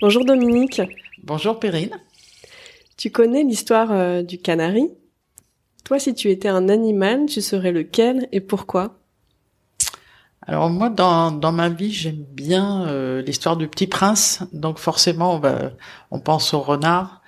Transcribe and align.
Bonjour 0.00 0.24
Dominique. 0.24 0.80
Bonjour 1.24 1.60
Perrine. 1.60 1.90
Tu 2.96 3.10
connais 3.10 3.44
l'histoire 3.44 3.92
euh, 3.92 4.22
du 4.22 4.38
canari? 4.38 4.88
Toi, 5.84 5.98
si 5.98 6.14
tu 6.14 6.30
étais 6.30 6.48
un 6.48 6.70
animal, 6.70 7.26
tu 7.26 7.42
serais 7.42 7.70
lequel 7.70 8.26
et 8.32 8.40
pourquoi? 8.40 8.98
Alors 10.46 10.70
moi, 10.70 10.88
dans, 10.88 11.30
dans 11.30 11.52
ma 11.52 11.68
vie, 11.68 11.92
j'aime 11.92 12.24
bien 12.32 12.86
euh, 12.86 13.20
l'histoire 13.20 13.58
du 13.58 13.68
Petit 13.68 13.88
Prince. 13.88 14.42
Donc 14.54 14.78
forcément, 14.78 15.34
on, 15.34 15.38
va, 15.38 15.72
on 16.10 16.18
pense 16.18 16.54
au 16.54 16.60
renard 16.60 17.20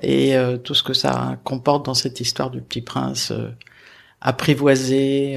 et 0.00 0.36
euh, 0.36 0.56
tout 0.56 0.74
ce 0.74 0.84
que 0.84 0.94
ça 0.94 1.36
comporte 1.42 1.84
dans 1.84 1.94
cette 1.94 2.20
histoire 2.20 2.52
du 2.52 2.60
Petit 2.60 2.82
Prince, 2.82 3.32
apprivoisé. 4.20 5.36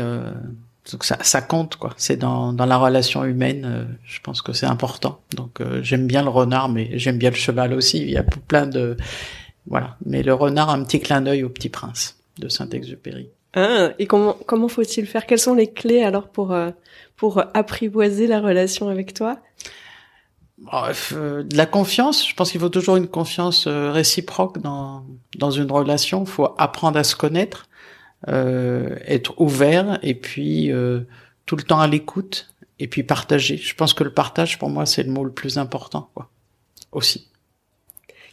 Donc 0.91 1.05
ça, 1.05 1.17
ça 1.21 1.41
compte 1.41 1.77
quoi. 1.77 1.93
C'est 1.97 2.17
dans, 2.17 2.51
dans 2.51 2.65
la 2.65 2.77
relation 2.77 3.23
humaine. 3.23 3.97
je 4.05 4.19
pense 4.19 4.41
que 4.41 4.51
c'est 4.51 4.65
important. 4.65 5.21
Donc 5.35 5.61
j'aime 5.81 6.07
bien 6.07 6.23
le 6.23 6.29
renard, 6.29 6.67
mais 6.69 6.99
j'aime 6.99 7.17
bien 7.17 7.29
le 7.29 7.35
cheval 7.35 7.73
aussi. 7.73 7.99
Il 8.01 8.09
y 8.09 8.17
a 8.17 8.23
plein 8.23 8.67
de 8.67 8.97
voilà. 9.67 9.97
Mais 10.05 10.23
le 10.23 10.33
renard, 10.33 10.69
un 10.69 10.83
petit 10.83 10.99
clin 10.99 11.21
d'œil 11.21 11.43
au 11.43 11.49
Petit 11.49 11.69
Prince 11.69 12.17
de 12.39 12.49
Saint-Exupéry. 12.49 13.29
Ah, 13.53 13.91
et 13.99 14.07
comment 14.07 14.35
comment 14.45 14.67
faut-il 14.67 15.05
faire? 15.05 15.25
Quelles 15.25 15.39
sont 15.39 15.53
les 15.53 15.71
clés 15.71 16.03
alors 16.03 16.29
pour 16.29 16.51
euh, 16.51 16.71
pour 17.15 17.43
apprivoiser 17.53 18.27
la 18.27 18.39
relation 18.39 18.89
avec 18.89 19.13
toi? 19.13 19.37
Bref, 20.57 21.13
euh, 21.15 21.43
de 21.43 21.55
la 21.55 21.65
confiance. 21.65 22.27
Je 22.27 22.33
pense 22.33 22.51
qu'il 22.51 22.59
faut 22.59 22.69
toujours 22.69 22.95
une 22.95 23.07
confiance 23.07 23.67
euh, 23.67 23.91
réciproque 23.91 24.59
dans 24.59 25.05
dans 25.37 25.51
une 25.51 25.71
relation. 25.71 26.23
Il 26.23 26.29
faut 26.29 26.49
apprendre 26.57 26.97
à 26.97 27.03
se 27.03 27.15
connaître, 27.15 27.67
être 28.27 29.39
ouvert 29.39 29.99
et 30.01 30.15
puis 30.15 30.71
tout 31.45 31.55
le 31.55 31.63
temps 31.63 31.79
à 31.79 31.87
l'écoute 31.87 32.53
et 32.79 32.87
puis 32.87 33.03
partager. 33.03 33.57
Je 33.57 33.75
pense 33.75 33.93
que 33.93 34.03
le 34.03 34.13
partage 34.13 34.59
pour 34.59 34.69
moi 34.69 34.85
c'est 34.85 35.03
le 35.03 35.11
mot 35.11 35.23
le 35.23 35.31
plus 35.31 35.57
important 35.57 36.09
quoi. 36.13 36.29
Aussi. 36.91 37.27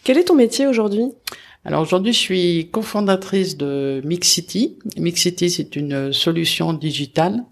Quel 0.05 0.19
est 0.19 0.25
ton 0.25 0.35
métier 0.35 0.67
aujourd'hui? 0.67 1.07
Alors 1.65 1.83
aujourd'hui, 1.83 2.13
je 2.15 2.19
suis 2.19 2.71
cofondatrice 2.71 3.57
de 3.57 4.01
Mixity. 4.05 4.79
Mixity, 4.97 5.51
c'est 5.51 5.77
une 5.77 6.13
solution 6.13 6.73
digitale 6.73 7.45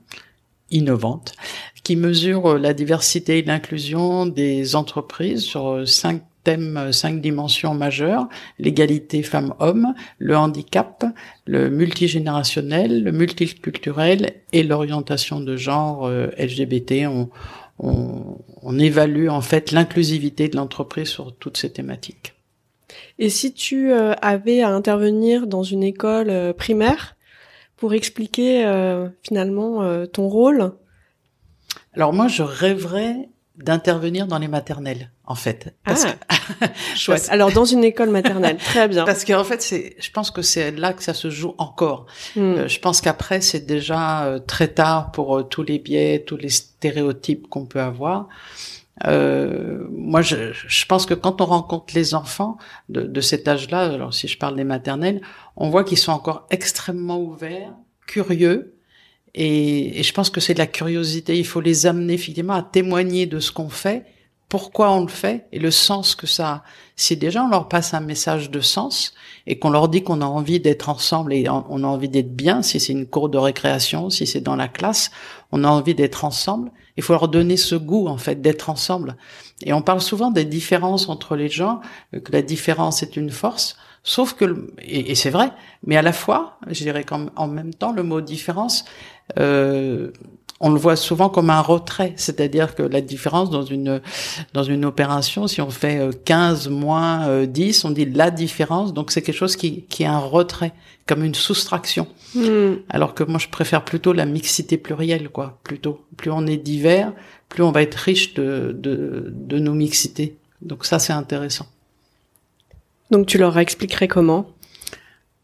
innovante 0.71 1.35
qui 1.83 1.97
mesure 1.97 2.59
la 2.59 2.75
diversité 2.75 3.39
et 3.39 3.43
l'inclusion 3.43 4.27
des 4.27 4.77
entreprises 4.77 5.43
sur 5.43 5.87
cinq 5.87 6.23
thèmes, 6.49 6.93
cinq 6.93 7.21
dimensions 7.21 7.75
majeures 7.75 8.27
l'égalité 8.59 9.23
femmes-hommes, 9.23 9.93
le 10.19 10.35
handicap, 10.35 11.05
le 11.45 11.69
multigénérationnel, 11.69 13.05
le 13.05 13.13
multiculturel 13.13 14.33
et 14.55 14.63
l'orientation 14.63 15.41
de 15.41 15.57
genre 15.57 16.07
euh, 16.07 16.29
LGBT. 16.39 17.07
On, 17.07 17.29
on, 17.79 18.39
on 18.63 18.79
évalue 18.79 19.29
en 19.29 19.43
fait 19.43 19.73
l'inclusivité 19.73 20.49
de 20.49 20.57
l'entreprise 20.57 21.09
sur 21.09 21.37
toutes 21.37 21.59
ces 21.59 21.71
thématiques. 21.71 22.33
Et 23.19 23.29
si 23.29 23.53
tu 23.53 23.93
euh, 23.93 24.15
avais 24.23 24.63
à 24.63 24.71
intervenir 24.71 25.47
dans 25.47 25.63
une 25.63 25.83
école 25.83 26.31
euh, 26.31 26.55
primaire 26.55 27.17
pour 27.77 27.93
expliquer 27.93 28.65
euh, 28.65 29.09
finalement 29.23 30.07
ton 30.07 30.29
rôle? 30.29 30.73
Alors 31.93 32.15
moi, 32.15 32.27
je 32.27 32.43
rêverais 32.43 33.29
d'intervenir 33.59 34.27
dans 34.27 34.39
les 34.39 34.49
maternelles, 34.49 35.11
en 35.27 35.35
fait. 35.35 35.75
Parce 35.85 36.07
ah, 36.07 36.67
chouette. 36.97 37.29
Alors 37.31 37.53
dans 37.53 37.65
une 37.65 37.85
école 37.85 38.11
maternelle, 38.11 38.57
très 38.57 38.89
bien. 38.89 39.05
Parce 39.05 39.25
qu'en 39.25 39.45
fait, 39.45 39.63
c'est, 39.63 39.97
je 39.99 40.11
pense 40.11 40.31
que 40.31 40.43
c'est 40.43 40.71
là 40.71 40.93
que 40.93 41.03
ça 41.03 41.15
se 41.15 41.31
joue 41.31 41.55
encore. 41.59 42.07
Hmm. 42.37 42.67
je 42.67 42.79
pense 42.81 43.01
qu'après, 43.01 43.41
c'est 43.41 43.67
déjà 43.67 44.39
très 44.47 44.69
tard 44.69 45.11
pour 45.13 45.49
tous 45.49 45.63
les 45.63 45.79
biais, 45.79 46.25
tous 46.27 46.37
les 46.37 46.49
stéréotypes 46.49 47.49
qu'on 47.49 47.67
peut 47.67 47.81
avoir. 47.81 48.29
Euh, 49.07 49.87
moi, 49.91 50.23
je, 50.23 50.53
je, 50.53 50.87
pense 50.87 51.07
que 51.07 51.15
quand 51.15 51.41
on 51.41 51.47
rencontre 51.47 51.95
les 51.95 52.15
enfants 52.15 52.59
de, 52.89 53.03
de 53.03 53.21
cet 53.21 53.47
âge-là, 53.47 53.83
alors 53.83 54.13
si 54.13 54.27
je 54.27 54.39
parle 54.39 54.57
des 54.57 54.65
maternelles, 54.65 55.21
on 55.57 55.71
voit 55.71 55.85
qu'ils 55.85 55.99
sont 55.99 56.13
encore 56.13 56.47
extrêmement 56.51 57.21
ouverts, 57.21 57.73
curieux, 58.07 58.78
et, 59.35 60.01
et 60.01 60.03
je 60.03 60.13
pense 60.13 60.31
que 60.31 60.41
c'est 60.41 60.55
de 60.55 60.59
la 60.59 60.67
curiosité. 60.67 61.39
Il 61.39 61.47
faut 61.47 61.61
les 61.61 61.87
amener 61.87 62.15
effectivement 62.15 62.55
à 62.55 62.63
témoigner 62.63 63.27
de 63.27 63.41
ce 63.41 63.53
qu'on 63.53 63.69
fait, 63.69 64.05
pourquoi 64.49 64.91
on 64.93 65.03
le 65.03 65.09
fait 65.09 65.47
et 65.53 65.59
le 65.59 65.71
sens 65.71 66.15
que 66.15 66.27
ça 66.27 66.49
a. 66.49 66.63
Si 66.97 67.17
déjà 67.17 67.45
on 67.45 67.49
leur 67.49 67.69
passe 67.69 67.93
un 67.93 68.01
message 68.01 68.51
de 68.51 68.61
sens 68.61 69.13
et 69.47 69.59
qu'on 69.59 69.71
leur 69.71 69.89
dit 69.89 70.03
qu'on 70.03 70.23
a 70.23 70.27
envie 70.27 70.59
d'être 70.59 70.89
ensemble 70.89 71.35
et 71.35 71.49
on 71.49 71.85
a 71.85 71.87
envie 71.87 72.09
d'être 72.09 72.35
bien, 72.35 72.63
si 72.63 72.81
c'est 72.81 72.93
une 72.93 73.07
cour 73.07 73.29
de 73.29 73.39
récréation, 73.39 74.11
si 74.11 74.27
c'est 74.27 74.41
dans 74.41 74.57
la 74.57 74.69
classe, 74.69 75.11
on 75.53 75.65
a 75.65 75.69
envie 75.69 75.95
d'être 75.95 76.25
ensemble, 76.25 76.71
il 76.97 77.03
faut 77.03 77.13
leur 77.13 77.29
donner 77.29 77.57
ce 77.57 77.75
goût 77.75 78.09
en 78.09 78.17
fait 78.17 78.41
d'être 78.41 78.71
ensemble. 78.71 79.17
Et 79.65 79.73
on 79.73 79.83
parle 79.83 80.01
souvent 80.01 80.31
des 80.31 80.45
différences 80.45 81.09
entre 81.09 81.37
les 81.37 81.49
gens, 81.49 81.81
que 82.13 82.33
la 82.33 82.43
différence 82.43 83.03
est 83.03 83.17
une 83.17 83.31
force, 83.31 83.77
sauf 84.03 84.33
que 84.33 84.73
et, 84.79 85.15
c'est 85.15 85.31
vrai, 85.31 85.51
mais 85.87 85.97
à 85.97 86.03
la 86.03 86.13
fois, 86.13 86.59
je 86.69 86.83
dirais 86.83 87.05
qu'en 87.05 87.49
même 87.49 87.75
temps, 87.75 87.93
le 87.93 88.03
mot 88.03 88.21
différence, 88.21 88.85
euh, 89.39 90.11
on 90.61 90.71
le 90.71 90.79
voit 90.79 90.97
souvent 90.97 91.29
comme 91.29 91.51
un 91.51 91.61
retrait, 91.61 92.15
c'est-à-dire 92.17 92.75
que 92.75 92.83
la 92.83 93.01
différence 93.01 93.51
dans 93.51 93.63
une 93.63 94.01
dans 94.55 94.65
une 94.65 94.85
opération, 94.85 95.47
si 95.47 95.61
on 95.61 95.71
fait 95.71 96.09
15 96.25 96.67
euh, 96.67 96.71
moins 96.71 97.47
10, 97.47 97.85
on 97.85 97.91
dit 97.91 98.07
la 98.07 98.31
différence, 98.31 98.93
donc 98.93 99.13
c'est 99.13 99.23
quelque 99.23 99.37
chose 99.37 99.55
qui, 99.55 99.83
qui 99.85 100.03
est 100.03 100.07
un 100.07 100.19
retrait, 100.19 100.73
comme 101.07 101.23
une 101.23 101.35
soustraction. 101.35 102.09
Hmm. 102.35 102.75
Alors 102.89 103.15
que 103.15 103.23
moi 103.23 103.39
je 103.39 103.49
préfère 103.49 103.85
plutôt 103.85 104.13
la 104.13 104.27
mixité 104.27 104.79
plurielle, 104.79 105.29
quoi, 105.29 105.59
plutôt. 105.63 106.01
Plus 106.17 106.31
on 106.31 106.47
est 106.47 106.57
divers, 106.57 107.13
plus 107.49 107.63
on 107.63 107.71
va 107.71 107.83
être 107.83 107.95
riche 107.95 108.35
de, 108.35 108.75
de, 108.77 109.33
de 109.33 109.59
nos 109.59 109.75
mixités. 109.75 110.37
Donc 110.61 110.85
ça 110.85 110.99
c'est 110.99 111.13
intéressant. 111.13 111.67
Donc 113.11 113.27
tu 113.27 113.39
leur 113.39 113.57
expliquerais 113.59 114.09
comment? 114.09 114.51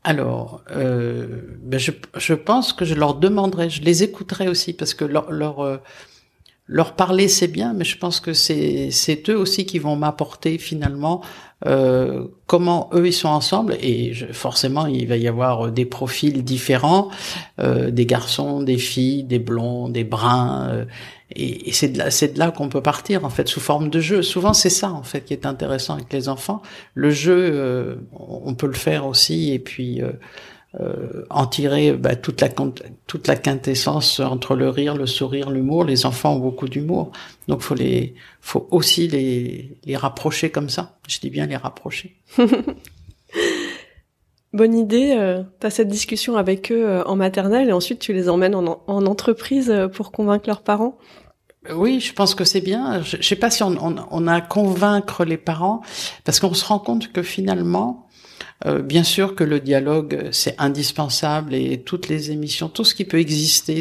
Alors, 0.04 0.62
euh, 0.70 1.26
ben 1.62 1.80
je, 1.80 1.90
je, 2.18 2.34
pense 2.34 2.74
que 2.74 2.84
je 2.84 2.94
leur 2.94 3.14
demanderai, 3.14 3.70
je 3.70 3.82
les 3.82 4.02
écouterai 4.02 4.48
aussi 4.48 4.74
parce 4.74 4.92
que 4.92 5.06
leur 5.06 5.32
leur, 5.32 5.60
euh, 5.60 5.78
leur 6.66 6.94
parler 6.94 7.28
c'est 7.28 7.48
bien, 7.48 7.74
mais 7.74 7.84
je 7.84 7.98
pense 7.98 8.20
que 8.20 8.32
c'est 8.32 8.90
c'est 8.90 9.28
eux 9.28 9.36
aussi 9.36 9.66
qui 9.66 9.78
vont 9.78 9.96
m'apporter 9.96 10.56
finalement 10.56 11.22
euh, 11.66 12.26
comment 12.46 12.88
eux 12.94 13.06
ils 13.06 13.12
sont 13.12 13.28
ensemble 13.28 13.76
et 13.80 14.14
je, 14.14 14.26
forcément 14.26 14.86
il 14.86 15.06
va 15.06 15.16
y 15.16 15.28
avoir 15.28 15.70
des 15.70 15.84
profils 15.84 16.42
différents, 16.42 17.10
euh, 17.60 17.90
des 17.90 18.06
garçons, 18.06 18.62
des 18.62 18.78
filles, 18.78 19.24
des 19.24 19.38
blonds, 19.38 19.88
des 19.90 20.04
bruns. 20.04 20.68
Euh, 20.70 20.84
et, 21.36 21.72
c'est 21.72 21.88
de 21.88 21.98
là, 21.98 22.10
c'est 22.10 22.34
de 22.34 22.38
là 22.38 22.50
qu'on 22.50 22.68
peut 22.68 22.82
partir 22.82 23.26
en 23.26 23.30
fait 23.30 23.46
sous 23.46 23.60
forme 23.60 23.90
de 23.90 24.00
jeu. 24.00 24.22
Souvent 24.22 24.54
c'est 24.54 24.70
ça 24.70 24.90
en 24.90 25.02
fait 25.02 25.20
qui 25.20 25.34
est 25.34 25.44
intéressant 25.44 25.94
avec 25.94 26.10
les 26.14 26.30
enfants. 26.30 26.62
Le 26.94 27.10
jeu, 27.10 27.50
euh, 27.52 27.96
on 28.12 28.54
peut 28.54 28.68
le 28.68 28.72
faire 28.72 29.06
aussi 29.06 29.52
et 29.52 29.58
puis 29.58 30.00
euh, 30.80 30.84
euh, 30.84 31.26
en 31.30 31.46
tirer 31.46 31.92
bah, 31.92 32.16
toute 32.16 32.40
la 32.40 32.48
toute 33.06 33.28
la 33.28 33.36
quintessence 33.36 34.20
entre 34.20 34.54
le 34.56 34.68
rire, 34.68 34.96
le 34.96 35.06
sourire, 35.06 35.50
l'humour. 35.50 35.84
Les 35.84 36.06
enfants 36.06 36.34
ont 36.34 36.38
beaucoup 36.38 36.68
d'humour, 36.68 37.12
donc 37.48 37.60
faut 37.60 37.74
les 37.74 38.14
faut 38.40 38.66
aussi 38.70 39.08
les 39.08 39.78
les 39.84 39.96
rapprocher 39.96 40.50
comme 40.50 40.68
ça. 40.68 40.98
Je 41.08 41.18
dis 41.20 41.30
bien 41.30 41.46
les 41.46 41.56
rapprocher. 41.56 42.16
Bonne 44.52 44.74
idée. 44.74 45.14
Euh, 45.18 45.42
tu 45.60 45.66
as 45.66 45.70
cette 45.70 45.88
discussion 45.88 46.36
avec 46.36 46.70
eux 46.70 47.02
en 47.06 47.16
maternelle 47.16 47.68
et 47.68 47.72
ensuite 47.72 47.98
tu 47.98 48.12
les 48.12 48.28
emmènes 48.28 48.54
en, 48.54 48.82
en 48.86 49.06
entreprise 49.06 49.74
pour 49.92 50.12
convaincre 50.12 50.48
leurs 50.48 50.62
parents? 50.62 50.96
Oui, 51.72 51.98
je 52.00 52.12
pense 52.12 52.34
que 52.34 52.44
c'est 52.44 52.60
bien. 52.60 53.02
Je, 53.02 53.16
ne 53.16 53.22
sais 53.22 53.36
pas 53.36 53.50
si 53.50 53.62
on, 53.62 53.74
on, 53.80 53.96
on, 54.10 54.26
a 54.26 54.34
à 54.34 54.40
convaincre 54.42 55.24
les 55.24 55.38
parents, 55.38 55.80
parce 56.24 56.38
qu'on 56.38 56.52
se 56.52 56.64
rend 56.64 56.78
compte 56.78 57.10
que 57.10 57.22
finalement, 57.22 58.03
euh, 58.66 58.80
bien 58.80 59.04
sûr 59.04 59.34
que 59.34 59.44
le 59.44 59.60
dialogue 59.60 60.28
c'est 60.32 60.54
indispensable 60.58 61.54
et 61.54 61.82
toutes 61.82 62.08
les 62.08 62.30
émissions, 62.30 62.68
tout 62.68 62.84
ce 62.84 62.94
qui 62.94 63.04
peut 63.04 63.18
exister 63.18 63.80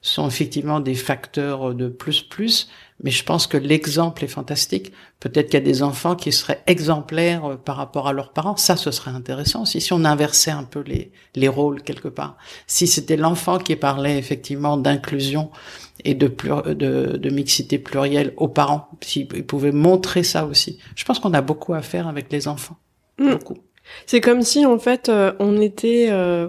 sont 0.00 0.28
effectivement 0.28 0.80
des 0.80 0.94
facteurs 0.94 1.74
de 1.74 1.88
plus 1.88 2.22
plus. 2.22 2.68
Mais 3.02 3.10
je 3.10 3.24
pense 3.24 3.46
que 3.46 3.56
l'exemple 3.56 4.24
est 4.24 4.28
fantastique. 4.28 4.92
Peut-être 5.18 5.46
qu'il 5.46 5.54
y 5.54 5.62
a 5.62 5.66
des 5.66 5.82
enfants 5.82 6.14
qui 6.14 6.30
seraient 6.30 6.62
exemplaires 6.66 7.44
euh, 7.44 7.56
par 7.56 7.76
rapport 7.76 8.06
à 8.06 8.12
leurs 8.12 8.32
parents. 8.32 8.56
Ça, 8.56 8.76
ce 8.76 8.90
serait 8.92 9.10
intéressant 9.10 9.62
aussi 9.62 9.80
si 9.80 9.92
on 9.92 10.04
inversait 10.04 10.52
un 10.52 10.62
peu 10.62 10.80
les, 10.80 11.10
les 11.34 11.48
rôles 11.48 11.82
quelque 11.82 12.08
part. 12.08 12.36
Si 12.66 12.86
c'était 12.86 13.16
l'enfant 13.16 13.58
qui 13.58 13.74
parlait 13.74 14.16
effectivement 14.16 14.76
d'inclusion 14.76 15.50
et 16.04 16.14
de, 16.14 16.28
de, 16.72 17.16
de, 17.16 17.30
mixité 17.30 17.78
plurielle 17.78 18.32
aux 18.36 18.48
parents, 18.48 18.88
s'ils 19.00 19.26
pouvaient 19.26 19.72
montrer 19.72 20.22
ça 20.22 20.46
aussi. 20.46 20.78
Je 20.94 21.04
pense 21.04 21.18
qu'on 21.18 21.34
a 21.34 21.40
beaucoup 21.40 21.74
à 21.74 21.82
faire 21.82 22.06
avec 22.06 22.30
les 22.30 22.46
enfants. 22.48 22.76
Mm. 23.18 23.30
Beaucoup. 23.30 23.58
C'est 24.06 24.20
comme 24.20 24.42
si 24.42 24.66
en 24.66 24.78
fait 24.78 25.08
euh, 25.08 25.32
on 25.38 25.60
était 25.60 26.08
euh, 26.10 26.48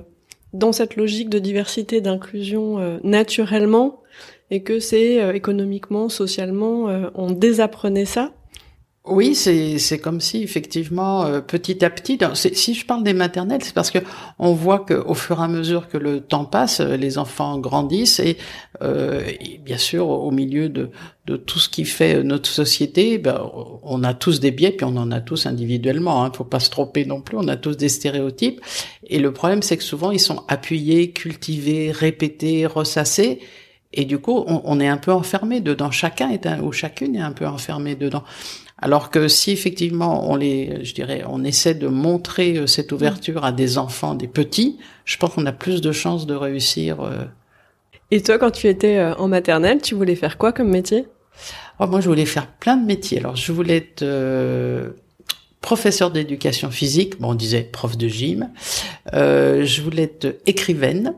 dans 0.54 0.72
cette 0.72 0.96
logique 0.96 1.30
de 1.30 1.40
diversité, 1.40 2.02
d'inclusion 2.02 3.00
naturellement 3.04 4.02
et 4.52 4.62
que 4.62 4.80
c'est 4.80 5.22
euh, 5.22 5.34
économiquement, 5.34 6.10
socialement, 6.10 6.90
euh, 6.90 7.10
on 7.16 7.32
désapprenait 7.32 8.06
ça 8.06 8.34
oui, 9.08 9.36
c'est 9.36 10.00
comme 10.00 10.20
si 10.20 10.42
effectivement 10.42 11.26
euh, 11.26 11.40
petit 11.40 11.86
à 11.86 11.90
petit. 11.90 12.18
Si 12.34 12.74
je 12.74 12.86
parle 12.86 13.04
des 13.04 13.14
maternelles, 13.14 13.64
c'est 13.64 13.74
parce 13.74 13.92
que 13.92 14.00
on 14.40 14.54
voit 14.54 14.80
que 14.80 14.94
au 14.94 15.14
fur 15.14 15.40
et 15.40 15.44
à 15.44 15.48
mesure 15.48 15.88
que 15.88 15.98
le 15.98 16.22
temps 16.22 16.46
passe, 16.46 16.80
les 16.80 17.18
enfants 17.18 17.60
grandissent 17.60 18.20
et, 18.20 18.38
bien 19.64 19.78
sûr 19.78 20.10
au 20.10 20.32
milieu 20.32 20.70
de 20.70 20.90
de 21.26 21.38
tout 21.38 21.60
ce 21.60 21.70
qui 21.70 21.86
fait 21.86 22.24
notre 22.24 22.50
société, 22.50 23.18
ben, 23.18 23.50
on 23.84 24.04
a 24.04 24.14
tous 24.14 24.40
des 24.40 24.52
biais 24.52 24.72
puis 24.72 24.86
on 24.86 24.96
en 24.98 25.12
a 25.12 25.22
tous 25.22 25.46
individuellement. 25.46 26.24
Hein, 26.24 26.32
faut 26.36 26.44
pas 26.44 26.60
se 26.60 26.70
tromper 26.70 27.06
non 27.06 27.22
plus. 27.22 27.38
On 27.38 27.48
a 27.48 27.58
tous 27.58 27.78
des 27.78 27.90
stéréotypes 27.90 28.62
et 29.08 29.20
le 29.20 29.32
problème 29.34 29.62
c'est 29.62 29.78
que 29.78 29.84
souvent 29.84 30.12
ils 30.12 30.20
sont 30.20 30.44
appuyés, 30.48 31.12
cultivés, 31.12 31.92
répétés, 31.92 32.66
ressassés 32.66 33.40
et 33.98 34.04
du 34.04 34.20
coup, 34.20 34.44
on, 34.46 34.80
est 34.82 34.90
un 34.90 34.98
peu 34.98 35.14
enfermé 35.14 35.62
dedans. 35.62 35.90
Chacun 35.90 36.30
est 36.30 36.46
un, 36.46 36.60
ou 36.60 36.74
chacune 36.74 37.16
est 37.16 37.22
un 37.22 37.32
peu 37.32 37.48
enfermé 37.48 37.96
dedans. 37.96 38.24
Alors 38.78 39.10
que 39.10 39.28
si 39.28 39.52
effectivement 39.52 40.30
on 40.30 40.36
les, 40.36 40.84
je 40.84 40.94
dirais, 40.94 41.24
on 41.28 41.44
essaie 41.44 41.76
de 41.76 41.88
montrer 41.88 42.58
euh, 42.58 42.68
cette 42.68 42.92
ouverture 42.92 43.46
à 43.46 43.52
des 43.52 43.78
enfants, 43.78 44.16
des 44.16 44.28
petits, 44.28 44.78
je 45.06 45.18
pense 45.18 45.34
qu'on 45.34 45.46
a 45.46 45.54
plus 45.54 45.82
de 45.82 45.92
chances 45.92 46.26
de 46.28 46.36
réussir. 46.36 47.02
Euh. 47.02 47.24
Et 48.12 48.22
toi, 48.22 48.38
quand 48.38 48.52
tu 48.52 48.68
étais 48.68 48.98
euh, 48.98 49.16
en 49.16 49.28
maternelle, 49.28 49.82
tu 49.82 49.96
voulais 49.96 50.16
faire 50.16 50.38
quoi 50.38 50.52
comme 50.52 50.70
métier? 50.70 51.08
Oh, 51.80 51.88
Moi, 51.88 52.02
je 52.02 52.10
voulais 52.10 52.26
faire 52.26 52.48
plein 52.48 52.76
de 52.76 52.86
métiers. 52.86 53.20
Alors, 53.20 53.36
je 53.36 53.52
voulais 53.52 53.78
être 53.78 54.06
professeur 55.60 56.12
d'éducation 56.12 56.70
physique. 56.70 57.20
Bon, 57.20 57.32
on 57.32 57.36
disait 57.36 57.64
prof 57.64 57.98
de 57.98 58.08
gym. 58.08 58.50
je 59.12 59.82
voulais 59.82 60.04
être 60.04 60.38
écrivaine. 60.46 61.14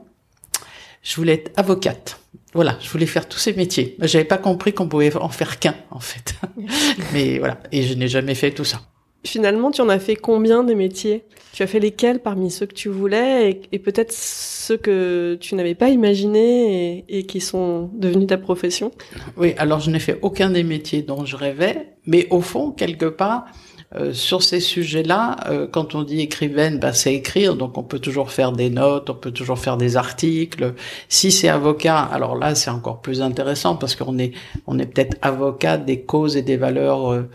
Je 1.03 1.15
voulais 1.15 1.33
être 1.33 1.51
avocate. 1.55 2.19
Voilà, 2.57 2.75
je 2.81 2.89
voulais 2.89 3.05
faire 3.05 3.29
tous 3.29 3.37
ces 3.37 3.53
métiers. 3.53 3.95
J'avais 4.01 4.25
pas 4.25 4.39
compris 4.39 4.73
qu'on 4.73 4.87
pouvait 4.87 5.15
en 5.15 5.29
faire 5.29 5.59
qu'un, 5.59 5.75
en 5.91 5.99
fait. 5.99 6.33
Mais 7.13 7.37
voilà, 7.37 7.59
et 7.71 7.83
je 7.83 7.93
n'ai 7.93 8.07
jamais 8.07 8.33
fait 8.33 8.49
tout 8.49 8.63
ça. 8.63 8.81
Finalement, 9.23 9.69
tu 9.69 9.81
en 9.81 9.89
as 9.89 9.99
fait 9.99 10.15
combien 10.15 10.63
des 10.63 10.73
métiers? 10.73 11.23
Tu 11.53 11.61
as 11.61 11.67
fait 11.67 11.79
lesquels 11.79 12.17
parmi 12.17 12.49
ceux 12.49 12.65
que 12.65 12.73
tu 12.73 12.89
voulais 12.89 13.61
et, 13.71 13.77
peut-être 13.77 14.11
ceux 14.11 14.77
que 14.77 15.37
tu 15.39 15.53
n'avais 15.53 15.75
pas 15.75 15.89
imaginés 15.89 17.05
et, 17.07 17.19
et, 17.19 17.23
qui 17.27 17.41
sont 17.41 17.91
devenus 17.93 18.25
ta 18.25 18.39
profession? 18.39 18.91
Oui, 19.37 19.53
alors 19.59 19.79
je 19.79 19.91
n'ai 19.91 19.99
fait 19.99 20.17
aucun 20.23 20.49
des 20.49 20.63
métiers 20.63 21.03
dont 21.03 21.25
je 21.25 21.35
rêvais, 21.35 21.93
mais 22.07 22.25
au 22.31 22.41
fond, 22.41 22.71
quelque 22.71 23.05
part, 23.05 23.45
euh, 23.95 24.11
sur 24.11 24.43
ces 24.43 24.59
sujets-là, 24.59 25.37
euh, 25.47 25.65
quand 25.65 25.95
on 25.95 26.03
dit 26.03 26.19
écrivaine, 26.19 26.77
bah, 26.77 26.91
c'est 26.91 27.13
écrire, 27.13 27.55
donc 27.55 27.77
on 27.77 27.83
peut 27.83 27.99
toujours 27.99 28.31
faire 28.31 28.51
des 28.51 28.69
notes, 28.69 29.09
on 29.09 29.15
peut 29.15 29.31
toujours 29.31 29.59
faire 29.59 29.77
des 29.77 29.95
articles. 29.95 30.73
Si 31.07 31.31
c'est 31.31 31.47
avocat, 31.47 31.99
alors 31.99 32.35
là 32.35 32.53
c'est 32.53 32.69
encore 32.69 33.01
plus 33.01 33.21
intéressant 33.21 33.77
parce 33.77 33.95
qu'on 33.95 34.19
est 34.19 34.33
on 34.67 34.77
est 34.77 34.85
peut-être 34.87 35.17
avocat 35.21 35.77
des 35.77 36.01
causes 36.01 36.35
et 36.35 36.41
des 36.41 36.57
valeurs 36.57 37.13
euh, 37.13 37.29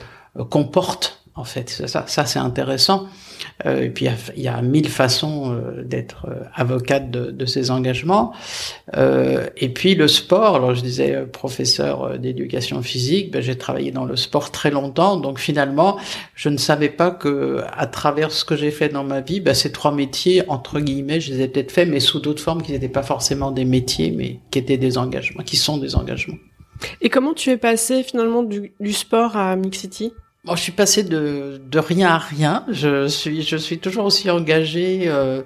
qu'on 0.50 0.64
porte 0.64 1.21
en 1.34 1.44
fait. 1.44 1.70
Ça, 1.70 2.04
ça 2.06 2.26
c'est 2.26 2.38
intéressant. 2.38 3.06
Euh, 3.66 3.82
et 3.82 3.90
puis 3.90 4.06
il 4.36 4.42
y, 4.42 4.48
a, 4.48 4.62
mille 4.62 4.88
façons 4.88 5.52
euh, 5.52 5.82
d'être 5.82 6.26
euh, 6.28 6.44
avocate 6.54 7.10
de, 7.10 7.30
de, 7.30 7.46
ces 7.46 7.70
engagements. 7.70 8.32
et 8.94 9.68
puis 9.70 9.94
le 9.94 10.08
sport. 10.08 10.56
Alors 10.56 10.74
je 10.74 10.82
disais 10.82 11.26
professeur 11.26 12.18
d'éducation 12.18 12.82
physique, 12.82 13.30
ben, 13.30 13.42
j'ai 13.42 13.56
travaillé 13.56 13.90
dans 13.90 14.04
le 14.04 14.16
sport 14.16 14.50
très 14.50 14.70
longtemps. 14.70 15.16
Donc 15.16 15.38
finalement, 15.38 15.98
je 16.34 16.48
ne 16.48 16.56
savais 16.56 16.90
pas 16.90 17.10
que 17.10 17.62
à 17.76 17.86
travers 17.86 18.30
ce 18.30 18.44
que 18.44 18.56
j'ai 18.56 18.70
fait 18.70 18.88
dans 18.88 19.04
ma 19.04 19.20
vie, 19.20 19.40
ben, 19.40 19.54
ces 19.54 19.72
trois 19.72 19.92
métiers 19.92 20.42
entre 20.48 20.80
guillemets, 20.80 21.20
je 21.20 21.32
les 21.32 21.42
ai 21.42 21.48
peut-être 21.48 21.72
faits, 21.72 21.88
mais 21.88 22.00
sous 22.00 22.20
d'autres 22.20 22.42
formes 22.42 22.62
qui 22.62 22.72
n'étaient 22.72 22.88
pas 22.88 23.02
forcément 23.02 23.50
des 23.50 23.64
métiers, 23.64 24.10
mais 24.10 24.40
qui 24.50 24.58
étaient 24.58 24.76
des 24.76 24.98
engagements, 24.98 25.42
qui 25.42 25.56
sont 25.56 25.78
des 25.78 25.96
engagements. 25.96 26.38
Et 27.00 27.08
comment 27.10 27.32
tu 27.32 27.50
es 27.50 27.56
passé 27.56 28.02
finalement 28.02 28.42
du, 28.42 28.72
du 28.80 28.92
sport 28.92 29.36
à 29.36 29.54
Mixity? 29.56 30.12
Bon, 30.44 30.56
je 30.56 30.62
suis 30.62 30.72
passé 30.72 31.04
de, 31.04 31.62
de 31.70 31.78
rien 31.78 32.08
à 32.08 32.18
rien. 32.18 32.64
Je 32.68 33.06
suis, 33.06 33.42
je 33.42 33.56
suis 33.56 33.78
toujours 33.78 34.06
aussi 34.06 34.28
engagé, 34.28 35.04
euh, 35.06 35.42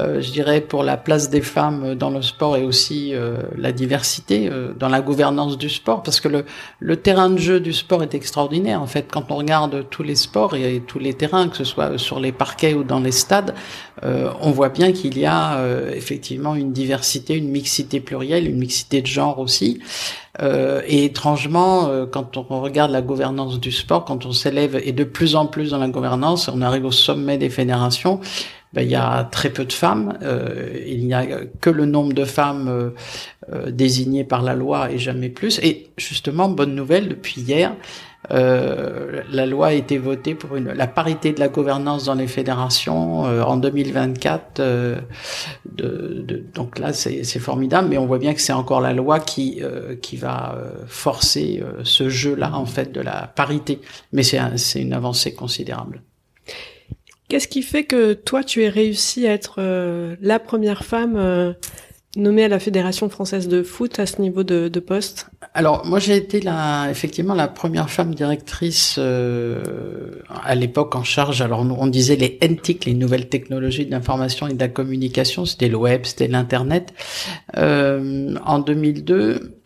euh, 0.00 0.20
je 0.20 0.32
dirais, 0.32 0.60
pour 0.60 0.82
la 0.82 0.96
place 0.96 1.30
des 1.30 1.40
femmes 1.42 1.94
dans 1.94 2.10
le 2.10 2.22
sport 2.22 2.56
et 2.56 2.64
aussi 2.64 3.14
euh, 3.14 3.36
la 3.56 3.70
diversité 3.70 4.48
euh, 4.50 4.72
dans 4.76 4.88
la 4.88 5.00
gouvernance 5.00 5.56
du 5.58 5.68
sport, 5.68 6.02
parce 6.02 6.18
que 6.18 6.26
le, 6.26 6.44
le 6.80 6.96
terrain 6.96 7.30
de 7.30 7.38
jeu 7.38 7.60
du 7.60 7.72
sport 7.72 8.02
est 8.02 8.14
extraordinaire. 8.16 8.82
En 8.82 8.88
fait, 8.88 9.06
quand 9.12 9.30
on 9.30 9.36
regarde 9.36 9.88
tous 9.90 10.02
les 10.02 10.16
sports 10.16 10.56
et, 10.56 10.82
tous 10.84 10.98
les 10.98 11.14
terrains, 11.14 11.48
que 11.48 11.56
ce 11.56 11.62
soit 11.62 11.96
sur 11.96 12.18
les 12.18 12.32
parquets 12.32 12.74
ou 12.74 12.82
dans 12.82 12.98
les 12.98 13.12
stades, 13.12 13.54
euh, 14.02 14.32
on 14.40 14.50
voit 14.50 14.70
bien 14.70 14.90
qu'il 14.90 15.16
y 15.20 15.24
a 15.24 15.64
effectivement 15.94 16.56
une 16.56 16.72
diversité, 16.72 17.36
une 17.36 17.48
mixité 17.48 18.00
plurielle, 18.00 18.48
une 18.48 18.58
mixité 18.58 19.02
de 19.02 19.06
genre 19.06 19.38
aussi. 19.38 19.78
Euh, 20.40 20.80
et 20.86 21.04
étrangement, 21.04 21.88
euh, 21.88 22.06
quand 22.06 22.38
on 22.38 22.60
regarde 22.62 22.90
la 22.90 23.02
gouvernance 23.02 23.60
du 23.60 23.70
sport, 23.70 24.04
quand 24.06 24.24
on 24.24 24.32
s'élève 24.32 24.80
et 24.82 24.92
de 24.92 25.04
plus 25.04 25.36
en 25.36 25.46
plus 25.46 25.72
dans 25.72 25.78
la 25.78 25.88
gouvernance, 25.88 26.48
on 26.48 26.62
arrive 26.62 26.86
au 26.86 26.90
sommet 26.90 27.36
des 27.36 27.50
fédérations. 27.50 28.20
Ben, 28.72 28.82
il 28.82 28.90
y 28.90 28.94
a 28.94 29.24
très 29.24 29.50
peu 29.50 29.66
de 29.66 29.72
femmes. 29.72 30.18
Euh, 30.22 30.72
il 30.86 31.06
n'y 31.06 31.12
a 31.12 31.26
que 31.60 31.68
le 31.68 31.84
nombre 31.84 32.14
de 32.14 32.24
femmes 32.24 32.92
désignées 33.68 34.24
par 34.24 34.40
la 34.40 34.54
loi 34.54 34.90
et 34.90 34.98
jamais 34.98 35.28
plus. 35.28 35.58
Et 35.58 35.90
justement, 35.98 36.48
bonne 36.48 36.74
nouvelle, 36.74 37.08
depuis 37.08 37.42
hier, 37.42 37.76
euh, 38.30 39.22
la 39.30 39.46
loi 39.46 39.68
a 39.68 39.72
été 39.72 39.98
votée 39.98 40.34
pour 40.34 40.56
une, 40.56 40.72
la 40.72 40.86
parité 40.86 41.32
de 41.32 41.40
la 41.40 41.48
gouvernance 41.48 42.04
dans 42.04 42.14
les 42.14 42.28
fédérations 42.28 43.26
euh, 43.26 43.42
en 43.42 43.56
2024. 43.56 44.60
Euh, 44.60 45.00
de, 45.64 46.22
de, 46.26 46.44
donc 46.54 46.78
là, 46.78 46.92
c'est 46.92 47.24
formidable, 47.38 47.88
mais 47.88 47.98
on 47.98 48.06
voit 48.06 48.18
bien 48.18 48.34
que 48.34 48.40
c'est 48.40 48.52
encore 48.52 48.80
la 48.80 48.92
loi 48.92 49.18
qui 49.18 49.60
euh, 49.62 49.96
qui 49.96 50.16
va 50.16 50.56
forcer 50.86 51.62
ce 51.82 52.08
jeu-là 52.08 52.52
en 52.54 52.66
fait 52.66 52.92
de 52.92 53.00
la 53.00 53.32
parité. 53.34 53.80
Mais 54.12 54.22
c'est 54.22 54.80
une 54.80 54.92
avancée 54.92 55.34
considérable. 55.34 56.02
Qu'est-ce 57.28 57.48
qui 57.48 57.62
fait 57.62 57.84
que 57.84 58.12
toi, 58.12 58.44
tu 58.44 58.62
aies 58.62 58.68
réussi 58.68 59.26
à 59.26 59.32
être 59.32 59.60
la 60.20 60.38
première 60.38 60.84
femme 60.84 61.54
nommée 62.16 62.44
à 62.44 62.48
la 62.48 62.58
Fédération 62.58 63.08
française 63.08 63.48
de 63.48 63.62
foot 63.62 63.98
à 63.98 64.06
ce 64.06 64.20
niveau 64.20 64.42
de, 64.42 64.68
de 64.68 64.80
poste? 64.80 65.31
Alors 65.54 65.84
moi 65.84 65.98
j'ai 65.98 66.16
été 66.16 66.40
la, 66.40 66.88
effectivement 66.90 67.34
la 67.34 67.46
première 67.46 67.90
femme 67.90 68.14
directrice 68.14 68.96
euh, 68.98 70.22
à 70.44 70.54
l'époque 70.54 70.94
en 70.96 71.04
charge. 71.04 71.42
Alors 71.42 71.60
on 71.60 71.86
disait 71.86 72.16
les 72.16 72.38
NTIC, 72.40 72.86
les 72.86 72.94
nouvelles 72.94 73.28
technologies 73.28 73.84
de 73.84 73.90
l'information 73.90 74.46
et 74.46 74.54
de 74.54 74.60
la 74.60 74.68
communication. 74.68 75.44
C'était 75.44 75.68
le 75.68 75.76
web, 75.76 76.02
c'était 76.04 76.28
l'internet. 76.28 76.94
Euh, 77.56 78.34
en 78.46 78.60
2002. 78.60 79.61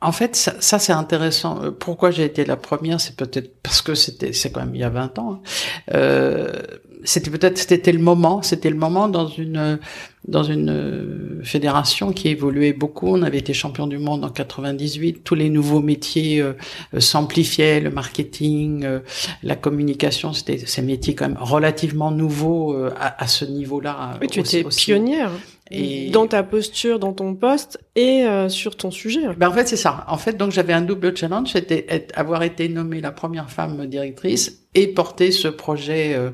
En 0.00 0.12
fait, 0.12 0.36
ça, 0.36 0.54
ça 0.60 0.78
c'est 0.78 0.92
intéressant. 0.92 1.62
Euh, 1.62 1.70
pourquoi 1.72 2.10
j'ai 2.12 2.24
été 2.24 2.44
la 2.44 2.56
première, 2.56 3.00
c'est 3.00 3.16
peut-être 3.16 3.60
parce 3.62 3.82
que 3.82 3.94
c'était, 3.94 4.32
c'est 4.32 4.52
quand 4.52 4.60
même 4.60 4.74
il 4.74 4.80
y 4.80 4.84
a 4.84 4.90
20 4.90 5.18
ans. 5.18 5.32
Hein. 5.32 5.40
Euh, 5.94 6.52
c'était 7.04 7.30
peut-être 7.30 7.58
c'était 7.58 7.92
le 7.92 7.98
moment, 7.98 8.42
c'était 8.42 8.70
le 8.70 8.76
moment 8.76 9.08
dans 9.08 9.28
une 9.28 9.78
dans 10.26 10.42
une 10.42 10.70
euh, 10.70 11.40
fédération 11.42 12.12
qui 12.12 12.28
évoluait 12.28 12.72
beaucoup. 12.72 13.08
On 13.08 13.22
avait 13.22 13.38
été 13.38 13.52
champion 13.54 13.86
du 13.86 13.98
monde 13.98 14.24
en 14.24 14.30
98. 14.30 15.24
Tous 15.24 15.34
les 15.34 15.48
nouveaux 15.48 15.80
métiers 15.80 16.40
euh, 16.42 16.52
s'amplifiaient, 16.98 17.80
le 17.80 17.90
marketing, 17.90 18.86
la 19.42 19.56
communication, 19.56 20.32
c'était 20.32 20.58
ces 20.58 20.82
métiers 20.82 21.14
quand 21.14 21.28
même 21.28 21.38
relativement 21.40 22.10
nouveaux 22.10 22.74
à, 22.74 23.22
à, 23.22 23.26
ce 23.26 23.44
niveau-là. 23.44 24.18
Oui, 24.20 24.28
tu 24.28 24.40
étais 24.40 24.64
pionnière. 24.64 25.30
Et... 25.70 26.10
dans 26.10 26.26
ta 26.26 26.42
posture, 26.42 26.98
dans 26.98 27.12
ton 27.12 27.34
poste 27.34 27.78
et 27.94 28.24
sur 28.48 28.76
ton 28.76 28.90
sujet. 28.90 29.20
Ben 29.36 29.48
en 29.48 29.52
fait 29.52 29.68
c'est 29.68 29.76
ça. 29.76 30.04
En 30.08 30.16
fait 30.16 30.36
donc 30.36 30.52
j'avais 30.52 30.72
un 30.72 30.82
double 30.82 31.16
challenge, 31.16 31.52
c'était 31.52 32.06
avoir 32.14 32.42
été 32.42 32.68
nommée 32.68 33.00
la 33.00 33.12
première 33.12 33.50
femme 33.50 33.86
directrice 33.86 34.67
et 34.74 34.86
porter 34.86 35.32
ce 35.32 35.48
projet 35.48 36.14
euh, 36.14 36.30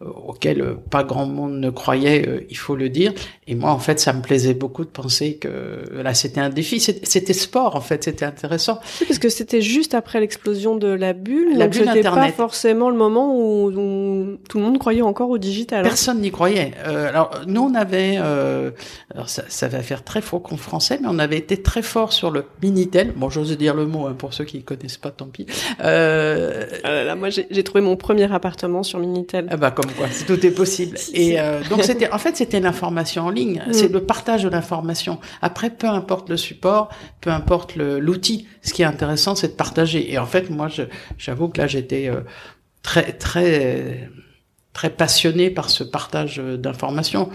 auquel 0.00 0.60
euh, 0.60 0.74
pas 0.90 1.04
grand 1.04 1.24
monde 1.24 1.58
ne 1.58 1.70
croyait, 1.70 2.28
euh, 2.28 2.40
il 2.50 2.56
faut 2.56 2.76
le 2.76 2.90
dire. 2.90 3.14
Et 3.46 3.54
moi, 3.54 3.70
en 3.70 3.78
fait, 3.78 3.98
ça 3.98 4.12
me 4.12 4.20
plaisait 4.20 4.52
beaucoup 4.52 4.84
de 4.84 4.90
penser 4.90 5.36
que 5.36 5.84
là, 6.02 6.12
c'était 6.12 6.40
un 6.40 6.50
défi. 6.50 6.80
C'était 6.80 7.32
sport, 7.32 7.76
en 7.76 7.80
fait, 7.80 8.04
c'était 8.04 8.24
intéressant. 8.24 8.78
Oui, 9.00 9.06
parce 9.06 9.18
que 9.18 9.28
c'était 9.28 9.62
juste 9.62 9.94
après 9.94 10.20
l'explosion 10.20 10.76
de 10.76 10.88
la 10.88 11.12
bulle. 11.12 11.56
La 11.56 11.66
donc 11.66 11.78
bulle 11.78 11.88
Internet. 11.88 12.32
pas 12.32 12.32
forcément 12.32 12.90
le 12.90 12.96
moment 12.96 13.38
où, 13.38 13.70
tout 14.48 14.58
le 14.58 14.64
monde 14.64 14.78
croyait 14.78 15.02
encore 15.02 15.30
au 15.30 15.38
digital. 15.38 15.80
Hein. 15.80 15.88
Personne 15.88 16.20
n'y 16.20 16.30
croyait. 16.30 16.72
Euh, 16.86 17.08
alors, 17.08 17.30
nous, 17.46 17.62
on 17.62 17.74
avait, 17.74 18.16
euh, 18.18 18.72
alors 19.14 19.28
ça, 19.28 19.44
ça, 19.48 19.68
va 19.68 19.80
faire 19.80 20.04
très 20.04 20.20
faux 20.20 20.40
con 20.40 20.56
français, 20.56 20.98
mais 21.00 21.08
on 21.10 21.18
avait 21.18 21.38
été 21.38 21.62
très 21.62 21.82
fort 21.82 22.12
sur 22.12 22.30
le 22.30 22.44
Minitel. 22.62 23.12
Bon, 23.16 23.30
j'ose 23.30 23.56
dire 23.56 23.74
le 23.74 23.86
mot, 23.86 24.06
hein, 24.06 24.16
pour 24.18 24.34
ceux 24.34 24.44
qui 24.44 24.62
connaissent 24.62 24.98
pas, 24.98 25.10
tant 25.10 25.26
pis. 25.26 25.46
Euh... 25.82 26.66
Ah 26.84 27.04
là, 27.04 27.14
moi, 27.14 27.30
j'ai 27.30 27.64
trouvé 27.64 27.75
mon 27.80 27.96
premier 27.96 28.32
appartement 28.32 28.82
sur 28.82 28.98
Minitel. 28.98 29.46
Ah 29.50 29.56
bah, 29.56 29.70
comme 29.70 29.90
quoi, 29.92 30.06
tout 30.26 30.44
est 30.46 30.50
possible. 30.50 30.96
Et 31.12 31.40
euh, 31.40 31.60
donc, 31.68 31.82
c'était, 31.82 32.10
en 32.10 32.18
fait, 32.18 32.36
c'était 32.36 32.60
l'information 32.60 33.26
en 33.26 33.30
ligne. 33.30 33.62
Mm. 33.66 33.72
C'est 33.72 33.92
le 33.92 34.02
partage 34.02 34.44
de 34.44 34.48
l'information. 34.48 35.18
Après, 35.42 35.70
peu 35.70 35.88
importe 35.88 36.28
le 36.28 36.36
support, 36.36 36.88
peu 37.20 37.30
importe 37.30 37.76
l'outil, 37.76 38.46
ce 38.62 38.72
qui 38.72 38.82
est 38.82 38.86
intéressant, 38.86 39.34
c'est 39.34 39.48
de 39.48 39.52
partager. 39.52 40.12
Et 40.12 40.18
en 40.18 40.26
fait, 40.26 40.50
moi, 40.50 40.68
j'avoue 41.18 41.48
que 41.48 41.60
là, 41.60 41.66
j'étais 41.66 42.08
euh, 42.08 42.20
très, 42.82 43.12
très, 43.12 44.10
très 44.72 44.90
passionné 44.90 45.50
par 45.50 45.70
ce 45.70 45.84
partage 45.84 46.38
d'informations. 46.38 47.30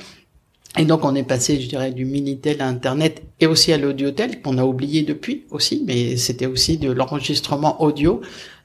Et 0.78 0.86
donc 0.86 1.04
on 1.04 1.16
est 1.16 1.24
passé, 1.24 1.60
je 1.60 1.68
dirais, 1.68 1.92
du 1.92 2.06
Minitel 2.06 2.62
à 2.62 2.68
Internet 2.68 3.24
et 3.42 3.48
aussi 3.48 3.74
à 3.74 3.78
l'audiotel 3.78 4.42
qu'on 4.42 4.58
a 4.58 4.64
oublié 4.64 5.02
depuis 5.02 5.44
aussi, 5.52 5.84
mais 5.86 6.16
c'était 6.16 6.46
aussi 6.46 6.78
de 6.78 6.90
l'enregistrement 6.92 7.82
audio 7.82 8.22
euh, 8.22 8.22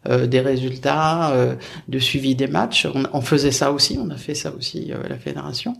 des 0.06 0.40
résultats, 0.40 1.30
euh, 1.32 1.54
de 1.88 1.98
suivi 1.98 2.34
des 2.34 2.46
matchs. 2.46 2.86
On, 2.86 3.04
on, 3.12 3.20
faisait 3.20 3.52
ça 3.52 3.72
aussi, 3.72 3.98
on 4.00 4.10
a 4.10 4.16
fait 4.16 4.34
ça 4.34 4.52
aussi 4.56 4.92
euh, 4.92 4.96
la 5.08 5.18
fédération. 5.18 5.74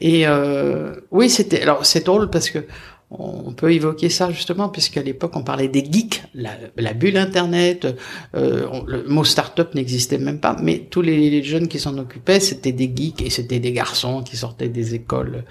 Et 0.00 0.26
euh, 0.26 0.94
oui, 1.10 1.28
c'était 1.28 1.62
alors 1.62 1.84
c'est 1.84 2.04
drôle 2.04 2.30
parce 2.30 2.50
que 2.50 2.64
on 3.10 3.52
peut 3.52 3.72
évoquer 3.72 4.08
ça 4.08 4.30
justement 4.30 4.68
puisqu'à 4.68 5.02
l'époque 5.02 5.32
on 5.34 5.42
parlait 5.42 5.66
des 5.66 5.84
geeks, 5.84 6.22
la, 6.32 6.52
la 6.76 6.92
bulle 6.92 7.16
internet, 7.16 7.88
euh, 8.36 8.68
le 8.86 9.04
mot 9.08 9.24
start-up 9.24 9.74
n'existait 9.74 10.18
même 10.18 10.38
pas, 10.38 10.56
mais 10.62 10.86
tous 10.90 11.02
les, 11.02 11.42
jeunes 11.42 11.66
qui 11.66 11.80
s'en 11.80 11.98
occupaient 11.98 12.38
c'était 12.38 12.72
des 12.72 12.90
geeks 12.94 13.22
et 13.22 13.30
c'était 13.30 13.58
des 13.58 13.72
garçons 13.72 14.22
qui 14.22 14.36
sortaient 14.36 14.68
des 14.68 14.94
écoles 14.94 15.44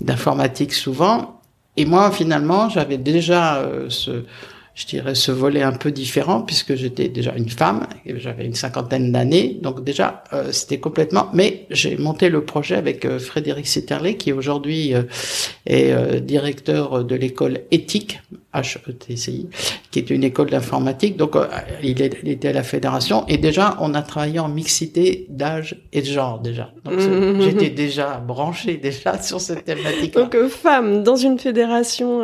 d'informatique 0.00 0.72
souvent. 0.72 1.40
Et 1.76 1.86
moi 1.86 2.12
finalement 2.12 2.68
j'avais 2.68 2.98
déjà 2.98 3.56
euh, 3.56 3.86
ce 3.88 4.24
je 4.74 4.86
dirais, 4.86 5.14
ce 5.14 5.30
volet 5.32 5.62
un 5.62 5.72
peu 5.72 5.90
différent 5.90 6.40
puisque 6.40 6.74
j'étais 6.74 7.08
déjà 7.08 7.34
une 7.36 7.50
femme, 7.50 7.86
et 8.06 8.18
j'avais 8.18 8.46
une 8.46 8.54
cinquantaine 8.54 9.12
d'années, 9.12 9.58
donc 9.60 9.84
déjà 9.84 10.24
euh, 10.32 10.50
c'était 10.50 10.78
complètement. 10.78 11.28
Mais 11.34 11.66
j'ai 11.70 11.96
monté 11.96 12.30
le 12.30 12.42
projet 12.44 12.76
avec 12.76 13.04
euh, 13.04 13.18
Frédéric 13.18 13.66
Sitterley 13.66 14.16
qui 14.16 14.32
aujourd'hui 14.32 14.94
euh, 14.94 15.02
est 15.66 16.20
directeur 16.20 17.04
de 17.04 17.14
l'école 17.14 17.60
éthique 17.70 18.20
HETCI, 18.54 19.48
qui 19.90 19.98
est 19.98 20.10
une 20.10 20.24
école 20.24 20.50
d'informatique. 20.50 21.16
Donc 21.16 21.36
il, 21.82 22.00
était 22.02 22.48
à 22.48 22.52
la 22.52 22.62
fédération 22.62 23.26
et 23.28 23.36
déjà 23.36 23.76
on 23.80 23.94
a 23.94 24.02
travaillé 24.02 24.38
en 24.38 24.48
mixité 24.48 25.26
d'âge 25.28 25.76
et 25.92 26.00
de 26.00 26.06
genre 26.06 26.40
déjà. 26.40 26.72
Donc 26.84 26.94
mmh. 26.94 27.40
j'étais 27.42 27.70
déjà 27.70 28.18
branché 28.18 28.76
déjà 28.76 29.20
sur 29.20 29.40
cette 29.40 29.64
thématique. 29.64 30.14
Donc 30.14 30.36
femme 30.48 31.02
dans 31.02 31.16
une 31.16 31.38
fédération 31.38 32.22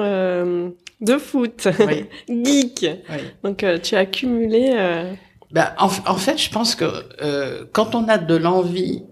de 1.00 1.18
foot, 1.18 1.68
geek. 2.28 2.86
Donc 3.44 3.62
euh, 3.62 3.78
tu 3.78 3.94
as 3.94 4.00
accumulé. 4.00 4.70
Euh... 4.74 5.12
Ben, 5.50 5.72
en, 5.78 5.88
fait, 5.88 6.36
je 6.36 6.50
pense 6.50 6.74
que 6.74 6.84
euh, 7.22 7.64
quand 7.72 7.94
on 7.94 8.08
a 8.08 8.18
de 8.18 8.34
l'envie, 8.34 9.04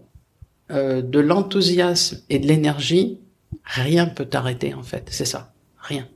euh, 0.71 1.01
de 1.01 1.19
l'enthousiasme 1.19 2.19
et 2.29 2.39
de 2.39 2.47
l'énergie, 2.47 3.21
rien 3.65 4.07
peut 4.07 4.27
t'arrêter 4.27 4.75
en 4.75 4.83
fait. 4.83 5.09
C'est 5.11 5.25
ça, 5.25 5.55
rien. 5.79 6.07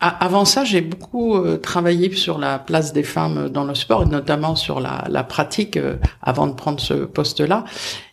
Avant 0.00 0.44
ça, 0.44 0.62
j'ai 0.62 0.80
beaucoup 0.80 1.34
euh, 1.34 1.56
travaillé 1.56 2.14
sur 2.14 2.38
la 2.38 2.60
place 2.60 2.92
des 2.92 3.02
femmes 3.02 3.48
dans 3.48 3.64
le 3.64 3.74
sport, 3.74 4.04
et 4.04 4.06
notamment 4.06 4.54
sur 4.54 4.78
la, 4.78 5.24
pratique 5.24 5.76
euh, 5.76 5.96
avant 6.22 6.46
de 6.46 6.52
prendre 6.52 6.78
ce 6.78 6.94
poste-là. 6.94 7.64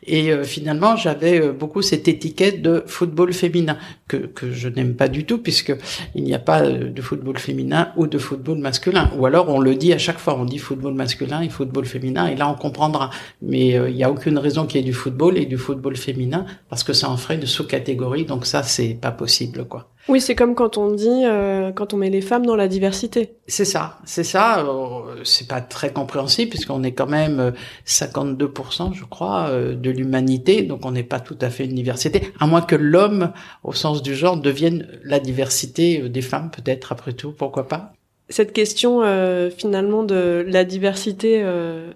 Et 0.08 0.32
euh, 0.32 0.44
finalement, 0.44 0.96
j'avais 0.96 1.52
beaucoup 1.52 1.84
cette 1.84 2.08
étiquette 2.08 2.64
de 2.64 2.84
football 2.88 3.34
féminin 3.34 3.78
que, 4.08 4.32
je 4.52 4.68
n'aime 4.68 4.96
pas 4.96 5.08
du 5.08 5.26
tout, 5.26 5.38
puisque 5.38 5.76
il 6.16 6.24
n'y 6.24 6.34
a 6.34 6.40
pas 6.40 6.64
de 6.68 7.02
football 7.04 7.38
féminin 7.38 7.92
ou 7.98 8.08
de 8.08 8.18
football 8.18 8.58
masculin. 8.58 9.12
Ou 9.20 9.28
alors 9.28 9.50
on 9.50 9.60
le 9.60 9.76
dit 9.76 9.94
à 9.94 10.00
chaque 10.00 10.18
fois, 10.18 10.36
on 10.40 10.46
dit 10.46 10.58
football 10.58 10.96
masculin 10.96 11.42
et 11.42 11.50
football 11.50 11.86
féminin, 11.86 12.26
et 12.26 12.36
là 12.36 12.50
on 12.50 12.56
comprendra. 12.56 13.12
Mais 13.44 13.68
il 13.90 13.96
n'y 13.96 14.04
a 14.04 14.10
aucune 14.10 14.40
raison 14.40 14.66
qu'il 14.66 14.82
y 14.82 14.84
ait 14.84 14.88
du 14.88 14.94
football 14.94 15.38
et 15.38 15.46
du 15.46 15.58
football 15.58 15.98
féminin, 15.98 16.48
parce 16.68 16.84
que 16.84 16.94
ça 16.94 17.12
en 17.12 17.18
ferait 17.18 17.36
une 17.36 17.46
sous-catégorie, 17.46 18.26
donc 18.26 18.48
ça 18.48 18.64
c'est 18.64 18.98
pas 19.00 19.12
possible, 19.12 19.66
quoi. 19.66 19.92
Oui, 20.08 20.22
c'est 20.22 20.36
comme 20.36 20.54
quand 20.54 20.78
on 20.78 20.92
dit 20.92 21.24
euh, 21.26 21.72
quand 21.72 21.94
on 21.94 21.98
met 21.98 22.12
les 22.12 22.22
femmes 22.22 22.46
dans 22.46 22.56
la 22.56 22.68
diversité. 22.68 23.34
C'est 23.48 23.66
ça, 23.66 23.98
c'est 24.06 24.24
ça. 24.24 24.60
Euh, 24.60 25.22
c'est 25.24 25.48
pas 25.48 25.62
très 25.62 25.92
compréhensible 25.92 26.52
puisqu'on 26.52 26.84
est 26.84 26.92
quand 26.92 27.08
même 27.08 27.54
52%, 27.88 28.90
euh, 28.90 28.94
je 28.94 29.04
crois, 29.06 29.50
de 29.52 29.90
l'humanité, 29.90 30.62
donc 30.62 30.86
on 30.86 30.92
n'est 30.92 31.04
pas 31.04 31.20
tout 31.20 31.38
à 31.42 31.50
fait 31.50 31.66
une 31.66 31.74
diversité, 31.74 32.32
à 32.40 32.46
moins 32.46 32.62
que 32.62 32.76
l'homme, 32.76 33.32
au 33.64 33.74
sens 33.74 34.04
du 34.04 34.14
genre, 34.14 34.38
devienne 34.38 34.88
la 35.04 35.20
diversité 35.20 36.08
des 36.08 36.22
femmes, 36.22 36.52
peut-être 36.52 36.92
après 36.92 37.14
tout, 37.14 37.32
pourquoi 37.32 37.68
pas. 37.68 37.94
Cette 38.30 38.54
question 38.54 39.02
finalement 39.56 40.04
de 40.04 40.44
la 40.48 40.64
diversité 40.64 41.44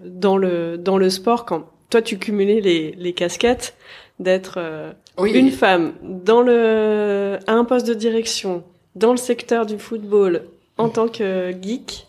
dans 0.04 0.36
le 0.36 0.78
dans 0.78 0.96
le 0.96 1.10
sport, 1.10 1.44
quand 1.44 1.66
toi 1.90 2.02
tu 2.02 2.18
cumulais 2.18 2.60
les, 2.60 2.92
les 2.92 3.12
casquettes, 3.12 3.74
d'être 4.20 4.58
euh, 4.58 4.92
une 5.18 5.50
femme 5.50 5.94
dans 6.02 6.42
le 6.42 7.38
à 7.46 7.52
un 7.52 7.64
poste 7.64 7.88
de 7.88 7.94
direction 7.94 8.62
dans 8.94 9.10
le 9.10 9.16
secteur 9.16 9.66
du 9.66 9.78
football 9.78 10.42
en 10.78 10.88
tant 10.88 11.08
que 11.08 11.52
geek. 11.60 12.06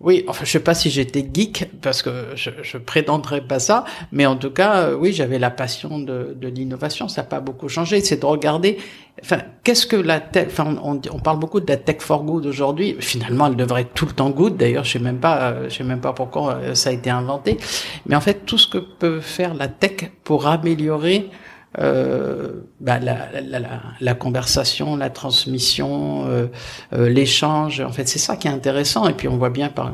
Oui, 0.00 0.24
enfin, 0.26 0.44
je 0.44 0.50
sais 0.50 0.60
pas 0.60 0.74
si 0.74 0.90
j'étais 0.90 1.24
geek 1.32 1.70
parce 1.80 2.02
que 2.02 2.10
je, 2.34 2.50
je 2.62 2.76
prétendrais 2.76 3.40
pas 3.40 3.60
ça, 3.60 3.84
mais 4.10 4.26
en 4.26 4.36
tout 4.36 4.50
cas, 4.50 4.78
euh, 4.78 4.96
oui, 4.96 5.12
j'avais 5.12 5.38
la 5.38 5.50
passion 5.50 6.00
de, 6.00 6.36
de 6.36 6.48
l'innovation. 6.48 7.06
Ça 7.06 7.22
n'a 7.22 7.28
pas 7.28 7.38
beaucoup 7.38 7.68
changé. 7.68 8.00
C'est 8.00 8.20
de 8.20 8.26
regarder, 8.26 8.78
enfin, 9.22 9.38
qu'est-ce 9.62 9.86
que 9.86 9.94
la 9.94 10.18
tech. 10.18 10.48
Enfin, 10.48 10.76
on, 10.82 11.00
on, 11.12 11.18
parle 11.20 11.38
beaucoup 11.38 11.60
de 11.60 11.68
la 11.68 11.76
tech 11.76 11.98
for 12.00 12.24
good 12.24 12.46
aujourd'hui. 12.46 12.96
Finalement, 12.98 13.46
elle 13.46 13.56
devrait 13.56 13.82
être 13.82 13.94
tout 13.94 14.06
le 14.06 14.12
temps 14.12 14.30
good. 14.30 14.56
D'ailleurs, 14.56 14.84
je 14.84 14.92
sais 14.92 14.98
même 14.98 15.20
pas, 15.20 15.52
euh, 15.52 15.68
je 15.68 15.76
sais 15.76 15.84
même 15.84 16.00
pas 16.00 16.12
pourquoi 16.12 16.74
ça 16.74 16.90
a 16.90 16.92
été 16.92 17.10
inventé. 17.10 17.58
Mais 18.06 18.16
en 18.16 18.20
fait, 18.20 18.44
tout 18.44 18.58
ce 18.58 18.66
que 18.66 18.78
peut 18.78 19.20
faire 19.20 19.54
la 19.54 19.68
tech 19.68 20.10
pour 20.24 20.48
améliorer 20.48 21.30
euh, 21.78 22.48
bah, 22.80 22.98
la, 22.98 23.28
la, 23.32 23.58
la, 23.58 23.80
la, 23.98 24.14
conversation, 24.14 24.96
la 24.96 25.08
transmission, 25.08 26.26
euh, 26.26 26.46
euh, 26.92 27.08
l'échange. 27.08 27.80
En 27.80 27.92
fait, 27.92 28.06
c'est 28.06 28.18
ça 28.18 28.36
qui 28.36 28.46
est 28.46 28.50
intéressant. 28.50 29.08
Et 29.08 29.14
puis 29.14 29.28
on 29.28 29.38
voit 29.38 29.48
bien, 29.48 29.70
par, 29.70 29.92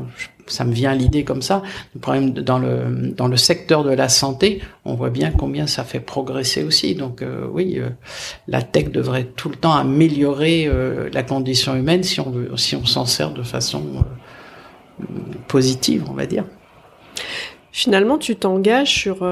ça 0.48 0.64
me 0.64 0.72
vient 0.72 0.94
l'idée 0.94 1.22
comme 1.22 1.42
ça, 1.42 1.62
le 1.94 2.00
problème 2.00 2.32
dans 2.32 2.58
le 2.58 3.12
dans 3.16 3.28
le 3.28 3.36
secteur 3.36 3.84
de 3.84 3.90
la 3.90 4.08
santé, 4.08 4.60
on 4.84 4.94
voit 4.94 5.10
bien 5.10 5.30
combien 5.30 5.68
ça 5.68 5.84
fait 5.84 6.00
progresser 6.00 6.64
aussi. 6.64 6.96
Donc 6.96 7.22
euh, 7.22 7.46
oui, 7.52 7.78
euh, 7.78 7.90
la 8.48 8.62
tech 8.62 8.90
devrait 8.90 9.24
tout 9.24 9.48
le 9.48 9.56
temps 9.56 9.74
améliorer 9.74 10.68
la 11.12 11.22
condition 11.22 11.76
humaine 11.76 12.02
si 12.02 12.20
on 12.20 12.30
veut, 12.30 12.50
si 12.56 12.74
on 12.74 12.86
s'en 12.86 13.06
sert 13.06 13.30
de 13.30 13.42
façon 13.42 13.82
positive, 15.46 16.04
on 16.10 16.14
va 16.14 16.26
dire. 16.26 16.44
Finalement, 17.70 18.18
tu 18.18 18.34
t'engages 18.34 18.92
sur 18.92 19.22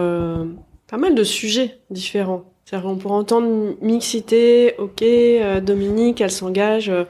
pas 0.89 0.97
mal 0.97 1.15
de 1.15 1.25
sujets 1.25 1.79
différents. 1.91 2.45
C'est-à-dire 2.65 2.89
on 2.89 2.97
pourrait 2.97 3.15
entendre 3.15 3.77
mixité, 3.81 4.75
ok, 4.79 5.03
euh, 5.03 5.61
Dominique, 5.61 6.21
elle 6.21 6.33
s'engage 6.33 6.89
euh, 6.89 7.05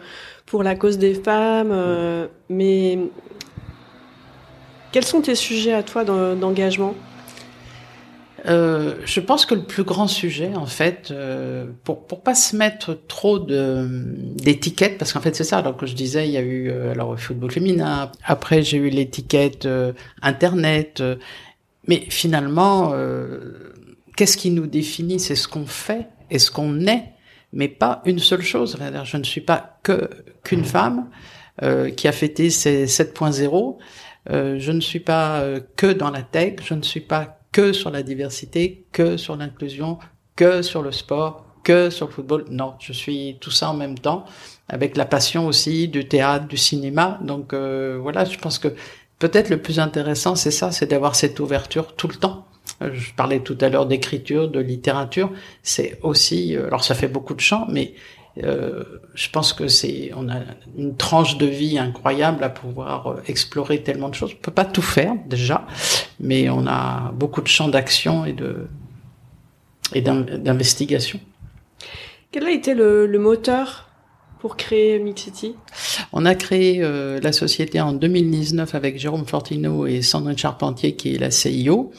pour 0.45 0.62
la 0.62 0.76
cause 0.76 0.99
des 0.99 1.14
femmes, 1.14 1.71
euh, 1.73 2.26
mais 2.49 2.99
quels 4.92 5.04
sont 5.04 5.23
tes 5.23 5.35
sujets 5.35 5.73
à 5.73 5.83
toi 5.83 6.04
d'engagement? 6.04 6.95
Euh, 8.49 8.95
je 9.04 9.18
pense 9.18 9.45
que 9.45 9.54
le 9.54 9.64
plus 9.64 9.83
grand 9.83 10.06
sujet, 10.06 10.54
en 10.54 10.66
fait, 10.66 11.11
euh, 11.11 11.66
pour 11.83 12.06
pour 12.06 12.21
pas 12.23 12.37
se 12.37 12.54
mettre 12.54 12.97
trop 13.09 13.40
de 13.40 13.88
d'étiquettes, 13.88 14.99
parce 14.99 15.12
qu'en 15.12 15.21
fait 15.21 15.35
c'est 15.35 15.42
ça. 15.42 15.59
Alors 15.59 15.76
que 15.76 15.87
je 15.87 15.95
disais, 15.95 16.28
il 16.28 16.33
y 16.33 16.37
a 16.37 16.42
eu 16.42 16.71
alors 16.71 17.12
le 17.12 17.16
football 17.16 17.50
féminin. 17.50 18.12
Après, 18.25 18.62
j'ai 18.62 18.76
eu 18.76 18.88
l'étiquette 18.88 19.66
internet. 20.23 21.02
Mais 21.88 22.07
finalement, 22.09 22.93
euh, 22.95 23.75
qu'est-ce 24.16 24.37
qui 24.37 24.50
nous 24.50 24.66
définit? 24.66 25.21
C'est 25.21 25.37
ce 25.37 25.49
qu'on 25.49 25.66
fait 25.66 26.09
et 26.31 26.38
ce 26.38 26.50
qu'on 26.50 26.87
est, 26.87 27.12
mais 27.52 27.69
pas 27.69 28.02
une 28.05 28.19
seule 28.19 28.43
chose. 28.43 28.76
Je 29.05 29.16
ne 29.16 29.25
suis 29.25 29.40
pas 29.40 29.78
que 29.83 30.11
qu'une 30.43 30.64
femme 30.64 31.09
euh, 31.62 31.90
qui 31.90 32.09
a 32.09 32.12
fêté 32.12 32.50
ses 32.50 32.87
7.0. 32.87 33.78
Euh, 34.31 34.57
je 34.59 34.73
ne 34.73 34.81
suis 34.81 35.00
pas 35.00 35.40
euh, 35.40 35.61
que 35.76 35.87
dans 35.87 36.11
la 36.11 36.23
tech. 36.23 36.57
Je 36.62 36.75
ne 36.75 36.83
suis 36.83 37.00
pas 37.00 37.38
que 37.52 37.73
sur 37.73 37.90
la 37.90 38.02
diversité, 38.02 38.87
que 38.93 39.16
sur 39.16 39.37
l'inclusion, 39.37 39.99
que 40.35 40.62
sur 40.62 40.83
le 40.83 40.93
sport, 40.93 41.47
que 41.64 41.90
sur 41.90 42.07
le 42.07 42.12
football. 42.12 42.45
Non, 42.50 42.75
je 42.78 42.93
suis 42.93 43.38
tout 43.40 43.50
ça 43.50 43.71
en 43.71 43.75
même 43.75 43.99
temps, 43.99 44.25
avec 44.69 44.97
la 44.97 45.05
passion 45.05 45.47
aussi 45.47 45.88
du 45.88 46.07
théâtre, 46.07 46.47
du 46.47 46.57
cinéma. 46.57 47.19
Donc 47.23 47.52
euh, 47.52 47.99
voilà, 48.00 48.25
je 48.25 48.38
pense 48.38 48.59
que 48.59 48.69
peut-être 49.18 49.50
le 49.50 49.58
plus 49.58 49.78
intéressant, 49.78 50.37
c'est 50.37 50.50
ça, 50.50 50.73
c'est 50.73 50.87
d'avoir 50.87 51.16
cette 51.16 51.40
ouverture 51.40 51.94
tout 51.94 52.08
le 52.08 52.16
temps. 52.16 52.46
Je 52.80 53.12
parlais 53.14 53.40
tout 53.40 53.56
à 53.61 53.68
l'heure 53.68 53.87
d'écriture, 53.87 54.49
de 54.49 54.61
littérature. 54.61 55.30
C'est 55.62 55.99
aussi, 56.02 56.56
alors 56.56 56.85
ça 56.85 56.94
fait 56.94 57.08
beaucoup 57.08 57.35
de 57.35 57.40
champs, 57.40 57.66
mais 57.70 57.94
euh, 58.44 58.85
je 59.14 59.30
pense 59.30 59.52
que 59.52 59.66
c'est, 59.66 60.11
on 60.14 60.28
a 60.28 60.40
une 60.76 60.96
tranche 60.96 61.38
de 61.38 61.46
vie 61.46 61.78
incroyable 61.78 62.44
à 62.44 62.50
pouvoir 62.50 63.06
euh, 63.06 63.23
explorer 63.28 63.82
tellement 63.82 64.11
de 64.11 64.14
choses. 64.14 64.32
On 64.35 64.42
peut 64.42 64.50
pas 64.50 64.66
tout 64.66 64.82
faire 64.82 65.14
déjà, 65.26 65.66
mais 66.20 66.50
on 66.50 66.66
a 66.66 67.12
beaucoup 67.12 67.40
de 67.40 67.49
champs 67.49 67.68
d'action 67.68 68.26
et 68.26 68.32
de 68.32 68.66
et 69.94 70.00
d'investigation. 70.00 71.20
Quel 72.32 72.44
a 72.44 72.50
été 72.50 72.75
le 72.75 73.18
moteur 73.18 73.86
pour 74.38 74.57
créer 74.57 74.99
Mixity 74.99 75.55
On 76.12 76.25
a 76.25 76.35
créé 76.35 76.81
euh, 76.83 77.19
la 77.23 77.33
société 77.33 77.81
en 77.81 77.93
2019 77.93 78.75
avec 78.75 78.99
Jérôme 78.99 79.26
Fortino 79.26 79.87
et 79.87 80.02
Sandrine 80.02 80.37
Charpentier 80.37 80.95
qui 80.95 81.14
est 81.14 81.19
la 81.19 81.31
CIO. 81.31 81.90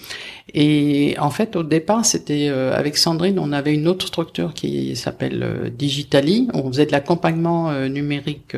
Et 0.54 1.16
en 1.20 1.30
fait, 1.30 1.56
au 1.56 1.64
départ, 1.64 2.06
c'était 2.06 2.48
euh, 2.50 2.74
avec 2.74 2.98
Sandrine, 2.98 3.40
on 3.40 3.52
avait 3.52 3.74
une 3.74 3.88
autre 3.88 4.08
structure 4.08 4.54
qui 4.54 4.96
s'appelle 4.96 5.44
euh, 5.44 5.70
Digitali. 5.70 6.48
On 6.54 6.68
faisait 6.72 6.86
de 6.86 6.92
l'accompagnement 6.92 7.72
numérique 7.88 8.56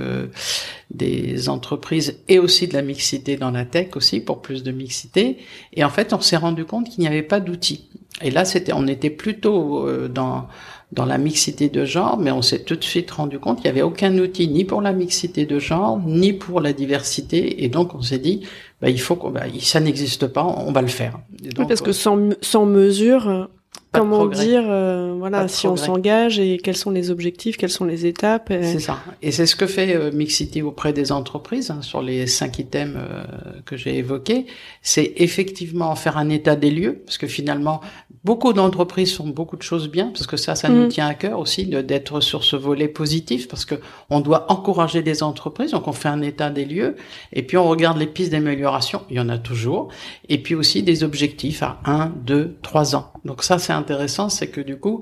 des 0.92 1.50
entreprises 1.50 2.20
et 2.28 2.38
aussi 2.38 2.68
de 2.68 2.74
la 2.74 2.82
mixité 2.82 3.38
dans 3.38 3.52
la 3.52 3.66
tech 3.66 3.96
aussi 3.96 4.20
pour 4.20 4.42
plus 4.42 4.64
de 4.64 4.72
mixité. 4.72 5.38
Et 5.74 5.84
en 5.84 5.90
fait, 5.90 6.14
on 6.14 6.22
s'est 6.22 6.38
rendu 6.38 6.66
compte 6.66 6.90
qu'il 6.90 7.02
n'y 7.02 7.08
avait 7.08 7.24
pas 7.24 7.40
d'outils. 7.40 7.90
Et 8.22 8.32
là, 8.32 8.44
c'était, 8.44 8.74
on 8.74 8.88
était 8.88 9.10
plutôt 9.10 9.88
dans 10.10 10.48
dans 10.92 11.06
la 11.06 11.18
mixité 11.18 11.70
de 11.70 11.86
genre, 11.86 12.18
mais 12.18 12.32
on 12.32 12.42
s'est 12.42 12.64
tout 12.64 12.76
de 12.76 12.84
suite 12.84 13.12
rendu 13.12 13.38
compte 13.38 13.58
qu'il 13.58 13.66
n'y 13.66 13.70
avait 13.70 13.84
aucun 13.84 14.18
outil 14.18 14.48
ni 14.48 14.66
pour 14.66 14.82
la 14.82 14.92
mixité 14.92 15.46
de 15.46 15.60
genre, 15.60 16.00
ni 16.06 16.34
pour 16.34 16.62
la 16.62 16.74
diversité, 16.74 17.64
et 17.64 17.70
donc 17.70 17.94
on 17.94 18.02
s'est 18.02 18.18
dit, 18.18 18.42
bah, 18.82 18.90
il 18.90 19.00
faut 19.00 19.16
qu'on, 19.16 19.30
bah, 19.30 19.44
ça 19.60 19.80
n'existe 19.80 20.28
pas, 20.28 20.44
on 20.44 20.72
va 20.72 20.82
le 20.82 20.88
faire. 20.88 21.20
oui, 21.44 21.66
parce 21.68 21.82
que 21.82 21.92
sans, 21.92 22.30
sans 22.42 22.66
mesure, 22.66 23.50
comment 23.92 24.26
dire, 24.28 24.64
euh, 24.66 25.16
voilà, 25.18 25.48
si 25.48 25.68
on 25.68 25.76
s'engage 25.76 26.40
et 26.40 26.58
quels 26.58 26.78
sont 26.78 26.92
les 26.92 27.12
objectifs, 27.12 27.58
quelles 27.58 27.70
sont 27.70 27.86
les 27.86 28.06
étapes. 28.06 28.48
C'est 28.50 28.80
ça. 28.80 29.00
Et 29.22 29.32
c'est 29.32 29.46
ce 29.46 29.56
que 29.56 29.68
fait 29.68 29.96
euh, 29.96 30.12
Mixity 30.12 30.62
auprès 30.62 30.94
des 30.94 31.12
entreprises 31.12 31.72
hein, 31.72 31.82
sur 31.82 32.02
les 32.02 32.28
cinq 32.28 32.60
items 32.60 32.96
euh, 32.98 33.24
que 33.66 33.78
j'ai 33.78 33.98
évoqués. 33.98 34.46
C'est 34.82 35.14
effectivement 35.18 35.96
faire 35.96 36.18
un 36.18 36.30
état 36.30 36.56
des 36.56 36.72
lieux, 36.72 37.02
parce 37.06 37.18
que 37.18 37.28
finalement, 37.28 37.82
Beaucoup 38.26 38.52
d'entreprises 38.52 39.16
font 39.16 39.28
beaucoup 39.28 39.56
de 39.56 39.62
choses 39.62 39.90
bien, 39.90 40.08
parce 40.08 40.28
que 40.28 40.36
ça, 40.36 40.54
ça 40.54 40.68
nous 40.68 40.86
mm. 40.86 40.90
tient 40.90 41.08
à 41.08 41.14
cœur 41.14 41.40
aussi 41.40 41.66
d'être 41.66 42.20
sur 42.20 42.44
ce 42.44 42.58
volet 42.58 42.90
positif, 42.90 43.48
parce 43.48 43.64
que 43.64 43.76
on 44.10 44.20
doit 44.20 44.52
encourager 44.52 45.02
les 45.02 45.24
entreprises. 45.24 45.72
Donc, 45.72 45.88
on 45.88 45.94
fait 45.94 46.10
un 46.10 46.22
état 46.22 46.50
des 46.50 46.66
lieux, 46.66 46.98
et 47.32 47.44
puis 47.44 47.56
on 47.56 47.70
regarde 47.70 47.98
les 47.98 48.08
pistes 48.08 48.34
d'amélioration. 48.34 49.04
Il 49.10 49.16
y 49.16 49.20
en 49.22 49.30
a 49.30 49.38
toujours, 49.38 49.88
et 50.28 50.38
puis 50.38 50.54
aussi 50.54 50.84
des 50.84 51.04
objectifs 51.06 51.64
à 51.64 51.80
un, 51.86 52.12
deux, 52.26 52.58
trois 52.62 52.94
ans. 52.94 53.14
Donc 53.24 53.42
ça, 53.42 53.58
c'est 53.58 53.74
intéressant, 53.80 54.30
c'est 54.30 54.48
que 54.48 54.62
du 54.62 54.78
coup, 54.78 55.02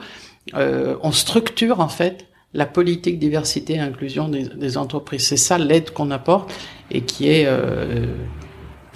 euh, 0.55 0.95
on 1.01 1.11
structure 1.11 1.81
en 1.81 1.89
fait 1.89 2.25
la 2.53 2.65
politique 2.65 3.19
diversité 3.19 3.73
et 3.73 3.79
inclusion 3.79 4.29
des, 4.29 4.77
entreprises. 4.77 5.27
C'est 5.27 5.37
ça 5.37 5.57
l'aide 5.57 5.91
qu'on 5.91 6.11
apporte 6.11 6.51
et 6.89 7.01
qui 7.01 7.29
est 7.29 7.45
euh, 7.45 8.05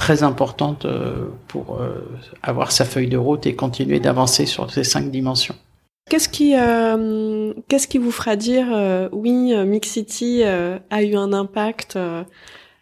très 0.02 0.24
importante 0.24 0.86
euh, 0.86 1.28
pour 1.48 1.80
euh, 1.80 2.04
avoir 2.42 2.72
sa 2.72 2.86
feuille 2.86 3.08
de 3.08 3.18
route 3.18 3.46
et 3.46 3.56
continuer 3.56 4.00
d'avancer 4.00 4.48
sur 4.48 4.72
ces 4.72 4.84
cinq 4.84 5.12
dimensions. 5.12 5.54
Qu'est-ce 6.10 6.28
qui, 6.28 6.56
euh, 6.56 7.54
qu'est-ce 7.68 7.88
qui 7.88 8.00
vous 8.00 8.10
fera 8.10 8.36
dire 8.36 8.66
oui, 9.12 9.54
Mix 9.68 9.90
City 9.90 10.42
a 10.44 11.04
eu 11.04 11.16
un 11.16 11.34
impact 11.34 12.00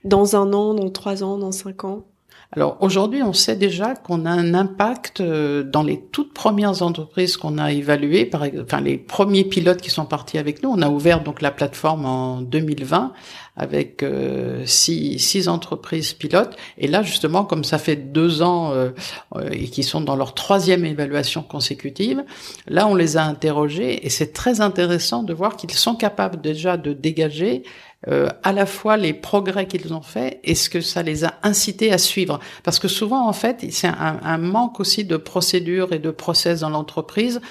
dans 0.06 0.38
un 0.38 0.53
an, 0.53 0.74
dans 0.74 0.89
trois 0.89 1.22
ans, 1.22 1.38
dans 1.38 1.51
cinq 1.51 1.84
ans? 1.84 2.06
Alors 2.51 2.77
aujourd'hui, 2.79 3.22
on 3.22 3.32
sait 3.32 3.56
déjà 3.56 3.94
qu'on 3.94 4.25
a 4.25 4.32
un 4.32 4.56
impact 4.56 5.22
dans 5.22 5.84
les 5.84 6.01
toutes 6.12 6.34
premières 6.34 6.82
entreprises 6.82 7.38
qu'on 7.38 7.60
a 7.60 7.72
évaluées, 7.72 8.25
par 8.25 8.44
enfin 8.60 8.82
les 8.82 8.98
premiers 8.98 9.44
pilotes 9.44 9.82
qui 9.82 9.91
sont 9.91 10.06
partis 10.06 10.39
avec 10.39 10.63
nous. 10.63 10.72
On 10.72 10.82
a 10.82 10.89
ouvert 10.89 11.22
donc 11.22 11.44
la 11.44 11.51
plateforme 11.51 12.08
en 12.08 12.41
2020 12.41 13.13
avec 13.60 14.03
euh, 14.03 14.65
six, 14.65 15.20
six, 15.20 15.50
entreprises 15.50 16.13
pilotes. 16.13 16.56
Et 16.77 16.88
là, 16.88 17.03
justement, 17.03 17.44
comme 17.44 17.65
ça 17.65 17.77
fait 17.77 17.98
deux 17.98 18.41
ans 18.41 18.72
euh, 18.72 18.91
euh, 19.36 19.50
et 19.51 19.65
qui 19.65 19.84
sont 19.84 20.00
dans 20.00 20.15
leur 20.15 20.34
troisième 20.34 20.86
évaluation 20.86 21.44
consécutive, 21.44 22.24
là, 22.68 22.88
on 22.88 22.96
les 22.96 23.18
a 23.18 23.25
interrogés 23.25 24.05
et 24.05 24.09
c'est 24.09 24.31
très 24.31 24.62
intéressant 24.62 25.24
de 25.24 25.33
voir 25.33 25.57
qu'ils 25.57 25.72
sont 25.72 25.96
capables 25.96 26.40
déjà 26.40 26.77
de 26.77 26.94
dégager 26.94 27.64
euh, 28.07 28.29
à 28.44 28.53
la 28.53 28.66
fois 28.66 28.96
les 28.96 29.14
progrès 29.14 29.68
qu'ils 29.68 29.94
ont 29.94 30.01
faits 30.01 30.40
et 30.44 30.55
ce 30.55 30.70
que 30.70 30.79
ça 30.79 31.03
les 31.03 31.25
a 31.25 31.33
incités 31.44 31.92
à 31.92 31.98
suivre. 31.98 32.40
Parce 32.64 32.79
que 32.79 32.88
souvent, 32.88 33.27
en 33.27 33.33
fait, 33.33 33.66
c'est 33.72 33.88
un, 33.88 34.20
un, 34.24 34.38
manque 34.38 34.79
aussi 34.79 35.03
de 35.03 35.18
procédures 35.18 35.92
et 35.92 36.00
de 36.00 36.12
process 36.12 36.62
dans 36.62 36.70
l'entreprise. 36.70 37.42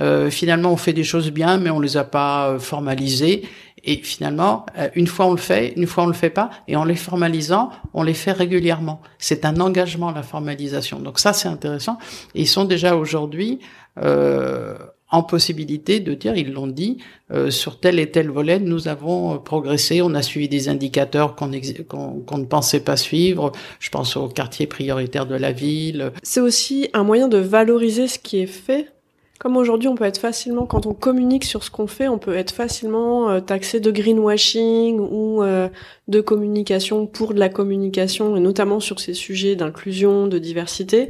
Euh, 0.00 0.30
finalement, 0.30 0.72
on 0.72 0.76
fait 0.76 0.92
des 0.92 1.04
choses 1.04 1.30
bien, 1.30 1.58
mais 1.58 1.70
on 1.70 1.80
les 1.80 1.96
a 1.96 2.04
pas 2.04 2.56
formalisées. 2.58 3.42
Et 3.86 3.98
finalement, 4.02 4.66
euh, 4.76 4.88
une 4.94 5.06
fois 5.06 5.26
on 5.26 5.30
le 5.30 5.36
fait, 5.36 5.72
une 5.76 5.86
fois 5.86 6.04
on 6.04 6.08
le 6.08 6.12
fait 6.12 6.30
pas, 6.30 6.50
et 6.66 6.74
en 6.74 6.84
les 6.84 6.96
formalisant, 6.96 7.70
on 7.94 8.02
les 8.02 8.14
fait 8.14 8.32
régulièrement. 8.32 9.00
C'est 9.18 9.44
un 9.44 9.60
engagement 9.60 10.10
la 10.10 10.24
formalisation. 10.24 10.98
Donc 10.98 11.20
ça, 11.20 11.32
c'est 11.32 11.48
intéressant. 11.48 11.96
Ils 12.34 12.48
sont 12.48 12.64
déjà 12.64 12.96
aujourd'hui 12.96 13.60
euh, 14.02 14.76
en 15.10 15.22
possibilité 15.22 16.00
de 16.00 16.14
dire, 16.14 16.36
ils 16.36 16.52
l'ont 16.52 16.66
dit, 16.66 16.98
euh, 17.30 17.50
sur 17.50 17.78
tel 17.78 17.98
et 17.98 18.10
tel 18.10 18.28
volet, 18.28 18.58
nous 18.58 18.88
avons 18.88 19.38
progressé, 19.38 20.02
on 20.02 20.14
a 20.14 20.22
suivi 20.22 20.48
des 20.48 20.68
indicateurs 20.68 21.36
qu'on 21.36 21.46
ne 21.46 22.44
pensait 22.44 22.80
pas 22.80 22.96
suivre. 22.96 23.52
Je 23.78 23.90
pense 23.90 24.16
au 24.16 24.28
quartier 24.28 24.66
prioritaire 24.66 25.26
de 25.26 25.36
la 25.36 25.52
ville. 25.52 26.12
C'est 26.22 26.40
aussi 26.40 26.88
un 26.92 27.04
moyen 27.04 27.28
de 27.28 27.38
valoriser 27.38 28.08
ce 28.08 28.18
qui 28.18 28.38
est 28.38 28.46
fait 28.46 28.92
comme 29.38 29.56
aujourd'hui, 29.58 29.88
on 29.88 29.94
peut 29.94 30.04
être 30.04 30.18
facilement, 30.18 30.64
quand 30.64 30.86
on 30.86 30.94
communique 30.94 31.44
sur 31.44 31.62
ce 31.62 31.70
qu'on 31.70 31.86
fait, 31.86 32.08
on 32.08 32.18
peut 32.18 32.34
être 32.34 32.52
facilement 32.52 33.28
euh, 33.28 33.40
taxé 33.40 33.80
de 33.80 33.90
greenwashing 33.90 34.98
ou 34.98 35.42
euh, 35.42 35.68
de 36.08 36.20
communication 36.22 37.06
pour 37.06 37.34
de 37.34 37.38
la 37.38 37.50
communication, 37.50 38.36
et 38.36 38.40
notamment 38.40 38.80
sur 38.80 38.98
ces 38.98 39.12
sujets 39.12 39.54
d'inclusion, 39.54 40.26
de 40.26 40.38
diversité. 40.38 41.08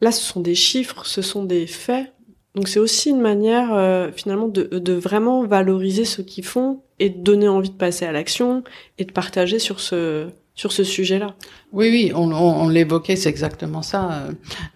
Là, 0.00 0.10
ce 0.10 0.22
sont 0.22 0.40
des 0.40 0.56
chiffres, 0.56 1.06
ce 1.06 1.22
sont 1.22 1.44
des 1.44 1.68
faits. 1.68 2.12
Donc 2.56 2.68
c'est 2.68 2.80
aussi 2.80 3.10
une 3.10 3.20
manière 3.20 3.74
euh, 3.74 4.10
finalement 4.16 4.48
de, 4.48 4.92
vraiment 4.94 5.44
valoriser 5.44 6.06
ce 6.06 6.22
qu'ils 6.22 6.44
font 6.44 6.80
et 6.98 7.10
de 7.10 7.18
donner 7.22 7.48
envie 7.48 7.68
de 7.68 7.74
passer 7.74 8.06
à 8.06 8.12
l'action 8.12 8.64
et 8.96 9.04
de 9.04 9.12
partager 9.12 9.58
sur 9.58 9.78
ce 9.78 10.30
sujet-là. 10.56 11.34
Oui, 11.72 11.90
oui, 11.90 12.12
on, 12.14 12.68
l'évoquait, 12.70 13.16
c'est 13.16 13.28
exactement 13.28 13.82
ça. 13.82 14.22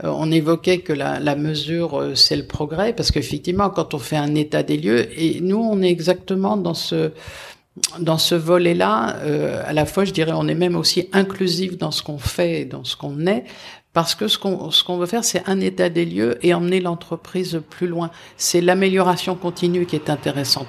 Euh, 0.05 0.11
on 0.13 0.31
évoquait 0.31 0.81
que 0.81 0.93
la, 0.93 1.37
mesure, 1.37 1.99
euh, 1.99 2.15
c'est 2.15 2.37
le 2.37 2.47
progrès, 2.47 2.93
parce 2.93 3.11
qu'effectivement, 3.11 3.71
quand 3.71 3.95
on 3.95 3.99
fait 3.99 4.19
un 4.19 4.35
état 4.35 4.63
des 4.63 4.77
lieux, 4.77 5.09
et 5.19 5.41
nous, 5.41 5.57
on 5.57 5.81
est 5.81 5.91
exactement 5.91 6.59
dans 6.59 6.75
ce 6.75 8.35
volet-là, 8.35 9.17
à 9.65 9.73
la 9.73 9.87
fois, 9.87 10.05
je 10.05 10.13
dirais, 10.13 10.33
on 10.35 10.49
est 10.49 10.55
même 10.55 10.77
aussi 10.77 11.09
inclusif 11.15 11.79
dans 11.79 11.93
ce 11.93 12.03
qu'on 12.03 12.19
fait, 12.19 12.67
dans 12.67 12.85
ce 12.85 12.95
qu'on 12.95 13.27
est, 13.27 13.45
parce 13.93 14.15
que 14.15 14.29
ce 14.29 14.39
qu'on 14.39 14.71
ce 14.71 14.85
qu'on 14.85 14.99
veut 14.99 15.07
faire, 15.07 15.25
c'est 15.25 15.43
un 15.49 15.61
état 15.61 15.89
des 15.89 16.05
lieux 16.05 16.39
et 16.43 16.55
emmener 16.55 16.81
l'entreprise 16.81 17.61
plus 17.71 17.89
loin. 17.89 18.11
C'est 18.37 18.61
l'amélioration 18.61 19.35
continue 19.35 19.87
qui 19.87 19.97
est 19.97 20.11
intéressante. 20.11 20.69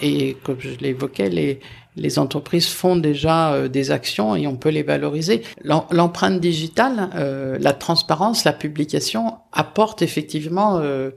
Et 0.00 0.36
comme 0.42 0.56
je 0.58 0.70
l'évoquais, 0.80 1.28
les 1.28 1.60
les 1.96 2.18
entreprises 2.18 2.68
font 2.68 2.96
déjà 2.96 3.52
euh, 3.52 3.68
des 3.68 3.90
actions 3.90 4.34
et 4.34 4.46
on 4.46 4.56
peut 4.56 4.70
les 4.70 4.82
valoriser. 4.82 5.42
L'empreinte 5.62 6.40
digitale, 6.40 7.10
euh, 7.14 7.58
la 7.60 7.72
transparence, 7.72 8.44
la 8.44 8.52
publication 8.52 9.34
apporte 9.52 10.00
effectivement 10.00 10.78
euh, 10.78 11.10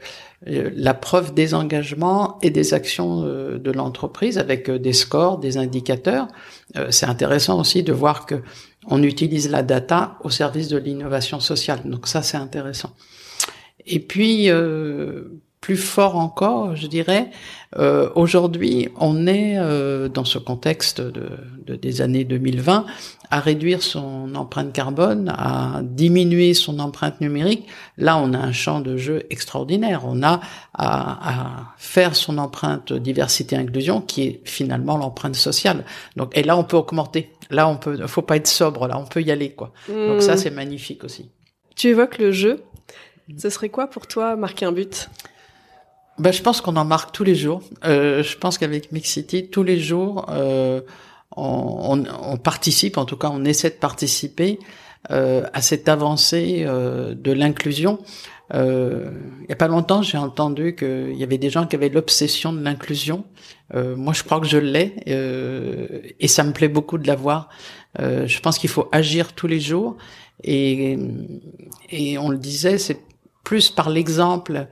la 0.45 0.93
preuve 0.93 1.33
des 1.33 1.53
engagements 1.53 2.37
et 2.41 2.49
des 2.49 2.73
actions 2.73 3.21
de 3.21 3.71
l'entreprise 3.71 4.37
avec 4.37 4.69
des 4.69 4.93
scores, 4.93 5.39
des 5.39 5.57
indicateurs. 5.57 6.27
C'est 6.91 7.07
intéressant 7.07 7.59
aussi 7.59 7.81
de 7.81 7.91
voir 7.91 8.27
que 8.27 8.43
on 8.87 9.03
utilise 9.03 9.49
la 9.49 9.63
data 9.63 10.17
au 10.23 10.29
service 10.29 10.67
de 10.67 10.77
l'innovation 10.77 11.39
sociale. 11.39 11.81
Donc 11.85 12.07
ça, 12.07 12.21
c'est 12.21 12.37
intéressant. 12.37 12.95
Et 13.85 13.99
puis, 13.99 14.49
plus 15.65 15.77
fort 15.77 16.15
encore, 16.15 16.75
je 16.75 16.85
dirais. 16.85 17.31
Euh, 17.75 18.11
Aujourd'hui, 18.13 18.89
on 18.99 19.25
est 19.25 19.57
euh, 19.57 20.07
dans 20.07 20.23
ce 20.23 20.37
contexte 20.37 21.01
de, 21.01 21.27
de, 21.65 21.75
des 21.75 22.01
années 22.01 22.23
2020 22.23 22.85
à 23.31 23.39
réduire 23.39 23.81
son 23.81 24.35
empreinte 24.35 24.73
carbone, 24.73 25.33
à 25.35 25.81
diminuer 25.81 26.53
son 26.53 26.77
empreinte 26.77 27.19
numérique. 27.19 27.65
Là, 27.97 28.15
on 28.15 28.35
a 28.35 28.37
un 28.37 28.51
champ 28.51 28.79
de 28.79 28.95
jeu 28.95 29.23
extraordinaire. 29.31 30.03
On 30.05 30.21
a 30.21 30.39
à, 30.75 31.29
à 31.29 31.73
faire 31.77 32.15
son 32.15 32.37
empreinte 32.37 32.93
diversité 32.93 33.55
inclusion, 33.55 34.01
qui 34.01 34.21
est 34.21 34.41
finalement 34.43 34.97
l'empreinte 34.97 35.35
sociale. 35.35 35.83
Donc, 36.15 36.37
et 36.37 36.43
là, 36.43 36.55
on 36.57 36.63
peut 36.63 36.77
augmenter. 36.77 37.31
Là, 37.49 37.67
on 37.67 37.77
peut. 37.77 38.05
Faut 38.05 38.21
pas 38.21 38.35
être 38.35 38.45
sobre. 38.45 38.87
Là, 38.87 38.99
on 38.99 39.05
peut 39.05 39.23
y 39.23 39.31
aller, 39.31 39.49
quoi. 39.49 39.73
Donc 39.89 40.21
ça, 40.21 40.35
hmm. 40.35 40.37
c'est 40.37 40.51
magnifique 40.51 41.03
aussi. 41.03 41.31
Tu 41.75 41.87
évoques 41.87 42.19
le 42.19 42.31
jeu. 42.31 42.61
Ce 43.35 43.49
serait 43.49 43.69
quoi 43.69 43.87
pour 43.87 44.05
toi 44.05 44.35
marquer 44.35 44.67
un 44.67 44.71
but? 44.71 45.09
Bah, 46.19 46.31
je 46.31 46.41
pense 46.41 46.61
qu'on 46.61 46.75
en 46.75 46.85
marque 46.85 47.11
tous 47.11 47.23
les 47.23 47.35
jours. 47.35 47.61
Euh, 47.83 48.23
je 48.23 48.37
pense 48.37 48.57
qu'avec 48.57 48.91
Mix 48.91 49.09
City, 49.09 49.49
tous 49.49 49.63
les 49.63 49.79
jours, 49.79 50.25
euh, 50.29 50.81
on, 51.35 52.03
on, 52.21 52.37
participe, 52.37 52.97
en 52.97 53.05
tout 53.05 53.17
cas, 53.17 53.29
on 53.31 53.43
essaie 53.45 53.69
de 53.69 53.75
participer 53.75 54.59
à 55.07 55.61
cette 55.61 55.87
avancée 55.87 56.65
de 56.65 57.31
l'inclusion. 57.31 57.99
Euh, 58.53 59.09
il 59.41 59.49
y 59.49 59.53
a 59.53 59.55
pas 59.55 59.67
longtemps, 59.67 60.01
j'ai 60.01 60.17
entendu 60.17 60.75
qu'il 60.75 61.15
y 61.15 61.23
avait 61.23 61.37
des 61.37 61.49
gens 61.49 61.65
qui 61.65 61.75
avaient 61.75 61.89
l'obsession 61.89 62.53
de 62.53 62.61
l'inclusion. 62.61 63.25
Euh, 63.73 63.95
moi, 63.95 64.13
je 64.13 64.23
crois 64.23 64.39
que 64.39 64.45
je 64.45 64.57
l'ai, 64.57 64.95
euh, 65.07 66.01
et 66.19 66.27
ça 66.27 66.43
me 66.43 66.53
plaît 66.53 66.67
beaucoup 66.67 66.97
de 66.97 67.07
l'avoir. 67.07 67.49
Euh, 67.99 68.27
je 68.27 68.39
pense 68.39 68.59
qu'il 68.59 68.69
faut 68.69 68.87
agir 68.91 69.33
tous 69.33 69.47
les 69.47 69.59
jours, 69.59 69.97
et, 70.43 70.97
et 71.89 72.17
on 72.17 72.29
le 72.29 72.37
disait, 72.37 72.77
c'est 72.77 72.99
plus 73.43 73.69
par 73.69 73.89
l'exemple. 73.89 74.67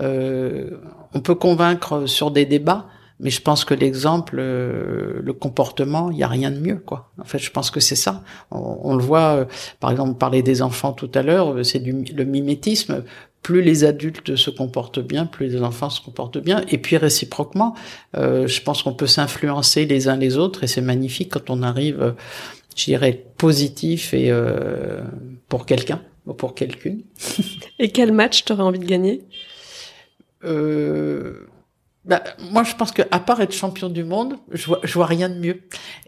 Euh, 0.00 0.70
on 1.14 1.20
peut 1.20 1.34
convaincre 1.34 2.06
sur 2.06 2.30
des 2.30 2.46
débats, 2.46 2.86
mais 3.20 3.30
je 3.30 3.42
pense 3.42 3.64
que 3.64 3.74
l'exemple, 3.74 4.36
euh, 4.38 5.20
le 5.22 5.32
comportement, 5.32 6.10
il 6.10 6.16
n'y 6.16 6.22
a 6.22 6.28
rien 6.28 6.50
de 6.50 6.58
mieux, 6.58 6.76
quoi. 6.76 7.10
En 7.20 7.24
fait, 7.24 7.38
je 7.38 7.50
pense 7.50 7.70
que 7.70 7.80
c'est 7.80 7.96
ça. 7.96 8.22
On, 8.50 8.94
le 8.94 9.02
voit, 9.02 9.36
euh, 9.36 9.44
par 9.80 9.90
exemple, 9.90 10.16
parler 10.18 10.42
des 10.42 10.62
enfants 10.62 10.92
tout 10.92 11.10
à 11.14 11.22
l'heure, 11.22 11.52
euh, 11.54 11.62
c'est 11.64 11.80
du 11.80 11.92
le 11.92 12.24
mimétisme. 12.24 13.04
Plus 13.42 13.62
les 13.62 13.84
adultes 13.84 14.36
se 14.36 14.50
comportent 14.50 15.00
bien, 15.00 15.26
plus 15.26 15.48
les 15.48 15.62
enfants 15.62 15.90
se 15.90 16.00
comportent 16.00 16.38
bien. 16.38 16.62
Et 16.70 16.78
puis 16.78 16.96
réciproquement, 16.96 17.74
je 18.14 18.60
pense 18.62 18.82
qu'on 18.82 18.94
peut 18.94 19.06
s'influencer 19.06 19.86
les 19.86 20.08
uns 20.08 20.16
les 20.16 20.36
autres, 20.36 20.64
et 20.64 20.66
c'est 20.66 20.80
magnifique 20.80 21.30
quand 21.30 21.48
on 21.48 21.62
arrive, 21.62 22.14
je 22.76 22.84
dirais, 22.84 23.24
positif 23.38 24.12
et 24.12 24.32
pour 25.48 25.66
quelqu'un 25.66 26.02
ou 26.26 26.34
pour 26.34 26.56
quelqu'une. 26.56 27.02
et 27.78 27.90
quel 27.90 28.10
match 28.10 28.44
t'aurais 28.44 28.64
envie 28.64 28.80
de 28.80 28.86
gagner? 28.86 29.22
Euh, 30.44 31.48
bah, 32.08 32.22
moi, 32.50 32.64
je 32.64 32.74
pense 32.74 32.90
que 32.92 33.02
à 33.10 33.20
part 33.20 33.40
être 33.42 33.52
champion 33.52 33.90
du 33.90 34.02
monde, 34.02 34.36
je 34.50 34.66
vois, 34.66 34.80
je 34.82 34.94
vois 34.94 35.04
rien 35.04 35.28
de 35.28 35.38
mieux. 35.38 35.60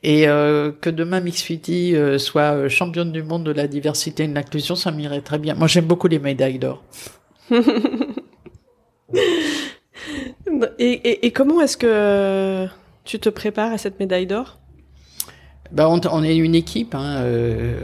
Et 0.03 0.27
euh, 0.29 0.73
que 0.73 0.89
demain 0.89 1.21
Mixfiti 1.21 1.95
euh, 1.95 2.17
soit 2.19 2.55
euh, 2.55 2.69
championne 2.71 3.13
du 3.13 3.23
monde 3.23 3.45
de 3.45 3.51
la 3.51 3.67
diversité 3.69 4.25
et 4.25 4.29
de 4.29 4.35
l'inclusion, 4.35 4.77
ça 4.77 4.93
m'irait 4.93 5.21
très 5.21 5.39
bien. 5.39 5.55
Moi, 5.55 5.67
j'aime 5.67 5.85
beaucoup 5.85 6.09
les 6.09 6.19
médailles 6.19 6.59
d'or. 6.59 6.83
et, 7.51 7.61
et, 10.79 11.27
et, 11.27 11.31
comment 11.33 11.61
est-ce 11.61 11.77
que 11.77 12.67
tu 13.05 13.19
te 13.19 13.29
prépares 13.29 13.73
à 13.73 13.79
cette 13.79 14.01
médaille 14.01 14.27
d'or? 14.27 14.61
Bah, 15.73 15.89
on, 15.89 16.01
on, 16.11 16.25
est 16.25 16.37
une 16.37 16.57
équipe, 16.57 16.95
hein, 16.97 17.19
euh, 17.21 17.75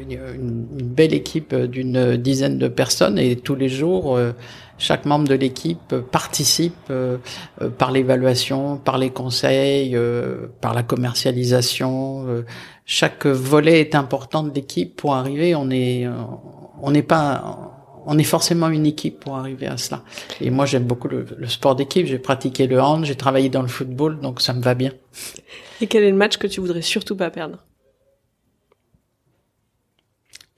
une, 0.00 0.12
une, 0.12 0.86
belle 0.86 1.12
équipe 1.12 1.54
d'une 1.54 2.16
dizaine 2.16 2.58
de 2.58 2.68
personnes, 2.68 3.18
et 3.18 3.36
tous 3.36 3.54
les 3.54 3.68
jours 3.68 4.16
euh, 4.16 4.32
chaque 4.78 5.06
membre 5.06 5.28
de 5.28 5.34
l'équipe 5.34 5.94
participe 6.12 6.74
euh, 6.90 7.18
euh, 7.62 7.70
par 7.70 7.90
l'évaluation, 7.90 8.76
par 8.76 8.98
les 8.98 9.10
conseils, 9.10 9.96
euh, 9.96 10.48
par 10.60 10.74
la 10.74 10.82
commercialisation. 10.82 12.44
chaque 12.84 13.26
volet 13.26 13.80
est 13.80 13.94
important 13.94 14.42
de 14.42 14.54
l'équipe 14.54 14.94
pour 14.96 15.14
arriver. 15.14 15.54
On 15.54 15.70
est, 15.70 16.06
on 16.82 16.90
n'est 16.90 17.02
pas, 17.02 18.02
on 18.06 18.18
est 18.18 18.24
forcément 18.24 18.68
une 18.68 18.86
équipe 18.86 19.20
pour 19.20 19.36
arriver 19.36 19.66
à 19.66 19.76
cela. 19.76 20.02
Et 20.40 20.50
moi, 20.50 20.66
j'aime 20.66 20.84
beaucoup 20.84 21.08
le, 21.08 21.26
le 21.36 21.46
sport 21.48 21.74
d'équipe. 21.74 22.06
J'ai 22.06 22.18
pratiqué 22.18 22.66
le 22.66 22.80
hand, 22.80 23.04
j'ai 23.04 23.16
travaillé 23.16 23.48
dans 23.48 23.62
le 23.62 23.68
football, 23.68 24.20
donc 24.20 24.40
ça 24.40 24.52
me 24.52 24.60
va 24.60 24.74
bien. 24.74 24.92
Et 25.80 25.86
quel 25.86 26.04
est 26.04 26.10
le 26.10 26.16
match 26.16 26.36
que 26.36 26.46
tu 26.46 26.60
voudrais 26.60 26.82
surtout 26.82 27.16
pas 27.16 27.30
perdre? 27.30 27.64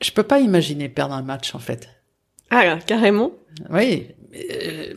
Je 0.01 0.13
peux 0.13 0.23
pas 0.23 0.39
imaginer 0.41 0.89
perdre 0.89 1.15
un 1.15 1.23
match 1.23 1.55
en 1.55 1.59
fait. 1.59 1.89
Ah, 2.51 2.79
carrément 2.87 3.33
Oui. 3.71 4.09
Euh, 4.35 4.95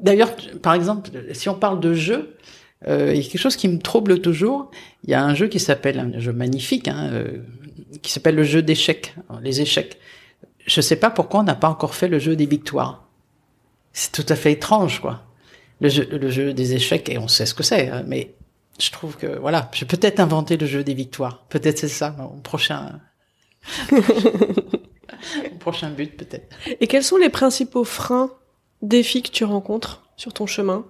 d'ailleurs, 0.00 0.34
par 0.62 0.74
exemple, 0.74 1.10
si 1.32 1.48
on 1.48 1.54
parle 1.54 1.80
de 1.80 1.94
jeu, 1.94 2.36
euh, 2.88 3.12
il 3.14 3.22
y 3.22 3.26
a 3.26 3.30
quelque 3.30 3.40
chose 3.40 3.56
qui 3.56 3.68
me 3.68 3.78
trouble 3.78 4.20
toujours. 4.20 4.70
Il 5.04 5.10
y 5.10 5.14
a 5.14 5.22
un 5.22 5.34
jeu 5.34 5.48
qui 5.48 5.60
s'appelle, 5.60 5.98
un 5.98 6.18
jeu 6.18 6.32
magnifique, 6.32 6.88
hein, 6.88 7.10
euh, 7.12 7.38
qui 8.02 8.10
s'appelle 8.10 8.36
le 8.36 8.44
jeu 8.44 8.62
d'échecs, 8.62 9.14
les 9.42 9.60
échecs. 9.60 9.98
Je 10.66 10.80
sais 10.80 10.96
pas 10.96 11.10
pourquoi 11.10 11.40
on 11.40 11.44
n'a 11.44 11.54
pas 11.54 11.68
encore 11.68 11.94
fait 11.94 12.08
le 12.08 12.18
jeu 12.18 12.36
des 12.36 12.46
victoires. 12.46 13.06
C'est 13.92 14.12
tout 14.12 14.26
à 14.28 14.36
fait 14.36 14.52
étrange, 14.52 15.00
quoi. 15.00 15.24
Le 15.80 15.88
jeu, 15.88 16.06
le 16.10 16.30
jeu 16.30 16.52
des 16.52 16.74
échecs, 16.74 17.08
et 17.08 17.18
on 17.18 17.28
sait 17.28 17.46
ce 17.46 17.54
que 17.54 17.62
c'est, 17.62 17.88
hein, 17.88 18.04
mais 18.06 18.34
je 18.78 18.90
trouve 18.90 19.16
que, 19.16 19.38
voilà, 19.38 19.70
j'ai 19.72 19.86
peut-être 19.86 20.20
inventé 20.20 20.56
le 20.56 20.66
jeu 20.66 20.84
des 20.84 20.94
victoires. 20.94 21.44
Peut-être 21.48 21.78
c'est 21.78 21.88
ça, 21.88 22.14
mon 22.18 22.40
prochain... 22.40 23.00
prochain 25.58 25.90
but 25.90 26.16
peut-être. 26.16 26.56
Et 26.80 26.86
quels 26.86 27.04
sont 27.04 27.16
les 27.16 27.28
principaux 27.28 27.84
freins, 27.84 28.30
défis 28.82 29.22
que 29.22 29.30
tu 29.30 29.44
rencontres 29.44 30.02
sur 30.16 30.32
ton 30.32 30.46
chemin? 30.46 30.84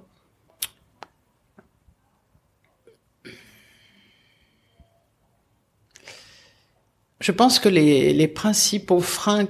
Je 7.20 7.32
pense 7.32 7.58
que 7.58 7.68
les, 7.68 8.14
les 8.14 8.28
principaux 8.28 9.00
freins 9.00 9.46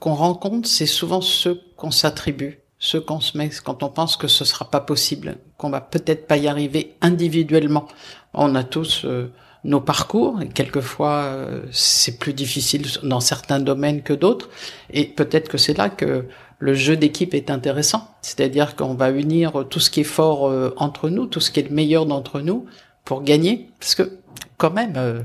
qu'on 0.00 0.14
rencontre, 0.14 0.68
c'est 0.68 0.86
souvent 0.86 1.20
ceux 1.20 1.60
qu'on 1.76 1.92
s'attribue, 1.92 2.60
ceux 2.78 3.00
qu'on 3.00 3.20
se 3.20 3.38
met 3.38 3.50
quand 3.64 3.82
on 3.82 3.88
pense 3.88 4.16
que 4.16 4.28
ce 4.28 4.44
sera 4.44 4.70
pas 4.70 4.80
possible, 4.80 5.38
qu'on 5.58 5.70
va 5.70 5.80
peut-être 5.80 6.26
pas 6.26 6.36
y 6.36 6.48
arriver 6.48 6.96
individuellement. 7.00 7.86
On 8.34 8.54
a 8.54 8.64
tous 8.64 9.04
euh, 9.04 9.32
nos 9.66 9.80
parcours 9.80 10.40
et 10.40 10.48
quelquefois 10.48 11.24
euh, 11.24 11.62
c'est 11.72 12.18
plus 12.18 12.32
difficile 12.32 12.86
dans 13.02 13.20
certains 13.20 13.58
domaines 13.58 14.02
que 14.02 14.12
d'autres 14.12 14.48
et 14.90 15.04
peut-être 15.04 15.48
que 15.48 15.58
c'est 15.58 15.76
là 15.76 15.88
que 15.90 16.24
le 16.58 16.72
jeu 16.72 16.96
d'équipe 16.96 17.34
est 17.34 17.50
intéressant, 17.50 18.08
c'est-à-dire 18.22 18.76
qu'on 18.76 18.94
va 18.94 19.10
unir 19.10 19.66
tout 19.68 19.80
ce 19.80 19.90
qui 19.90 20.00
est 20.00 20.04
fort 20.04 20.48
euh, 20.48 20.72
entre 20.78 21.10
nous, 21.10 21.26
tout 21.26 21.40
ce 21.40 21.50
qui 21.50 21.60
est 21.60 21.68
le 21.68 21.74
meilleur 21.74 22.06
d'entre 22.06 22.40
nous 22.40 22.66
pour 23.04 23.22
gagner 23.22 23.68
parce 23.80 23.94
que 23.94 24.18
quand 24.56 24.70
même 24.70 24.94
euh, 24.96 25.20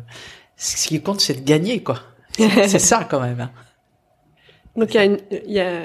ce 0.58 0.88
qui 0.88 0.99
compte 1.01 1.21
c'est 1.21 1.45
de 1.45 1.47
gagner 1.47 1.84
quoi. 1.84 1.99
c'est 2.38 2.80
ça 2.80 3.08
quand 3.10 3.21
même. 3.21 3.41
Hein. 3.41 3.51
Donc 4.75 4.93
il 4.93 4.97
y 4.97 4.99
a 4.99 5.06
une 5.06 5.19
il 5.45 5.54
y 5.54 5.60
a 5.60 5.84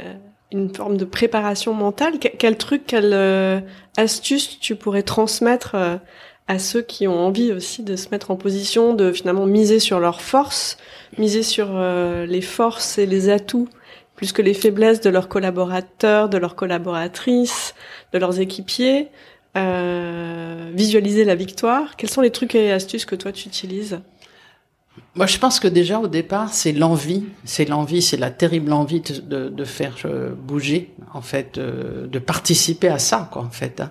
une 0.53 0.75
forme 0.75 0.97
de 0.97 1.05
préparation 1.05 1.75
mentale. 1.75 2.15
Quel, 2.21 2.57
truc, 2.57 2.87
quelle 2.87 3.65
astuce 3.97 4.61
tu 4.61 4.77
pourrais 4.77 5.03
transmettre 5.03 5.99
à 6.49 6.59
ceux 6.59 6.83
qui 6.83 7.09
ont 7.09 7.19
envie 7.19 7.53
aussi 7.53 7.83
de 7.83 7.97
se 7.97 8.09
mettre 8.11 8.31
en 8.31 8.37
position 8.37 8.95
de 8.95 9.13
finalement 9.13 9.47
miser 9.47 9.81
sur 9.81 9.99
leurs 9.99 10.21
forces, 10.21 10.77
miser 11.19 11.43
sur 11.43 11.69
euh, 11.73 12.27
les 12.27 12.41
forces 12.41 12.99
et 12.99 13.07
les 13.07 13.29
atouts 13.29 13.69
plus 14.17 14.33
que 14.33 14.43
les 14.43 14.55
faiblesses 14.55 15.01
de 15.01 15.11
leurs 15.11 15.29
collaborateurs, 15.29 16.29
de 16.29 16.39
leurs 16.39 16.57
collaboratrices, 16.57 17.75
de 18.13 18.19
leurs 18.19 18.41
équipiers, 18.41 19.09
euh, 19.57 20.71
visualiser 20.75 21.25
la 21.25 21.35
victoire. 21.35 21.97
Quels 21.97 22.11
sont 22.11 22.23
les 22.23 22.31
trucs 22.31 22.55
et 22.55 22.73
astuces 22.73 23.05
que 23.05 23.15
toi 23.15 23.31
tu 23.31 23.47
utilises? 23.47 24.01
Moi, 25.17 25.25
je 25.25 25.39
pense 25.39 25.61
que 25.61 25.69
déjà 25.69 25.99
au 25.99 26.09
départ, 26.09 26.53
c'est 26.53 26.73
l'envie, 26.73 27.25
c'est 27.45 27.67
l'envie, 27.67 28.03
c'est 28.03 28.19
la 28.19 28.31
terrible 28.31 28.73
envie 28.75 29.01
de, 29.01 29.49
de, 29.49 29.65
faire 29.65 29.97
euh, 30.05 30.35
bouger, 30.35 30.93
en 31.15 31.23
fait, 31.23 31.57
euh, 31.57 32.07
de 32.07 32.19
participer 32.19 32.89
à 32.89 32.99
ça, 32.99 33.27
quoi, 33.33 33.43
en 33.43 33.51
fait. 33.51 33.81
Hein. 33.81 33.91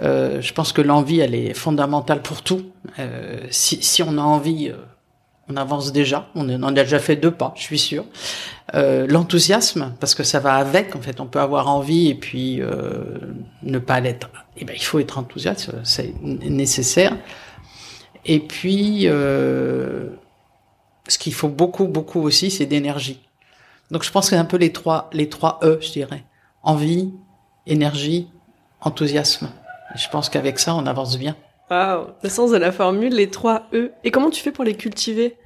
Euh, 0.00 0.40
je 0.40 0.54
pense 0.54 0.72
que 0.72 0.80
l'envie, 0.80 1.20
elle 1.20 1.34
est 1.34 1.52
fondamentale 1.52 2.22
pour 2.22 2.40
tout. 2.40 2.62
Euh, 2.98 3.40
si, 3.50 3.82
si 3.82 4.02
on 4.02 4.16
a 4.16 4.22
envie, 4.22 4.70
euh, 4.70 4.76
on 5.50 5.58
avance 5.58 5.92
déjà. 5.92 6.30
On, 6.34 6.48
on, 6.48 6.62
a 6.62 6.72
déjà 6.72 6.98
fait 6.98 7.16
deux 7.16 7.32
pas, 7.32 7.52
je 7.54 7.62
suis 7.62 7.78
sûr. 7.78 8.06
L'enthousiasme, 8.72 9.92
parce 10.00 10.14
que 10.14 10.22
ça 10.22 10.40
va 10.40 10.54
avec. 10.54 10.96
En 10.96 11.02
fait, 11.02 11.20
on 11.20 11.26
peut 11.26 11.40
avoir 11.40 11.68
envie 11.68 12.08
et 12.08 12.14
puis 12.14 12.62
ne 13.62 13.78
pas 13.78 14.00
l'être. 14.00 14.30
Eh 14.56 14.64
ben, 14.64 14.74
il 14.74 14.82
faut 14.82 14.98
être 14.98 15.18
enthousiaste, 15.18 15.70
c'est 15.82 16.14
nécessaire. 16.22 17.14
Et 18.24 18.38
puis 18.38 19.06
ce 21.08 21.18
qu'il 21.18 21.34
faut 21.34 21.48
beaucoup, 21.48 21.86
beaucoup 21.86 22.20
aussi, 22.22 22.50
c'est 22.50 22.66
d'énergie. 22.66 23.20
Donc 23.90 24.04
je 24.04 24.10
pense 24.10 24.26
que 24.26 24.30
c'est 24.30 24.36
un 24.36 24.44
peu 24.44 24.56
les 24.56 24.72
trois, 24.72 25.10
les 25.12 25.28
trois 25.28 25.60
E, 25.62 25.78
je 25.80 25.92
dirais. 25.92 26.24
Envie, 26.62 27.12
énergie, 27.66 28.28
enthousiasme. 28.80 29.50
je 29.94 30.08
pense 30.08 30.28
qu'avec 30.28 30.58
ça, 30.58 30.74
on 30.74 30.86
avance 30.86 31.18
bien. 31.18 31.36
Waouh, 31.70 32.06
le 32.22 32.28
sens 32.28 32.50
de 32.50 32.56
la 32.56 32.72
formule, 32.72 33.14
les 33.14 33.30
trois 33.30 33.68
E. 33.72 33.92
Et 34.04 34.10
comment 34.10 34.30
tu 34.30 34.42
fais 34.42 34.52
pour 34.52 34.64
les 34.64 34.74
cultiver? 34.74 35.36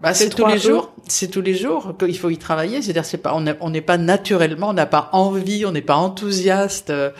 Bah, 0.00 0.14
c'est 0.14 0.30
tous 0.30 0.46
les 0.46 0.56
e? 0.56 0.58
jours. 0.58 0.92
C'est 1.06 1.28
tous 1.28 1.42
les 1.42 1.54
jours 1.54 1.94
qu'il 1.98 2.16
faut 2.18 2.30
y 2.30 2.38
travailler. 2.38 2.80
C'est-à-dire, 2.80 3.04
c'est 3.04 3.18
pas, 3.18 3.34
on 3.34 3.70
n'est 3.70 3.80
pas 3.80 3.98
naturellement, 3.98 4.70
on 4.70 4.72
n'a 4.72 4.86
pas 4.86 5.10
envie, 5.12 5.66
on 5.66 5.72
n'est 5.72 5.82
pas 5.82 5.96
enthousiaste 5.96 6.90
euh, 6.90 7.10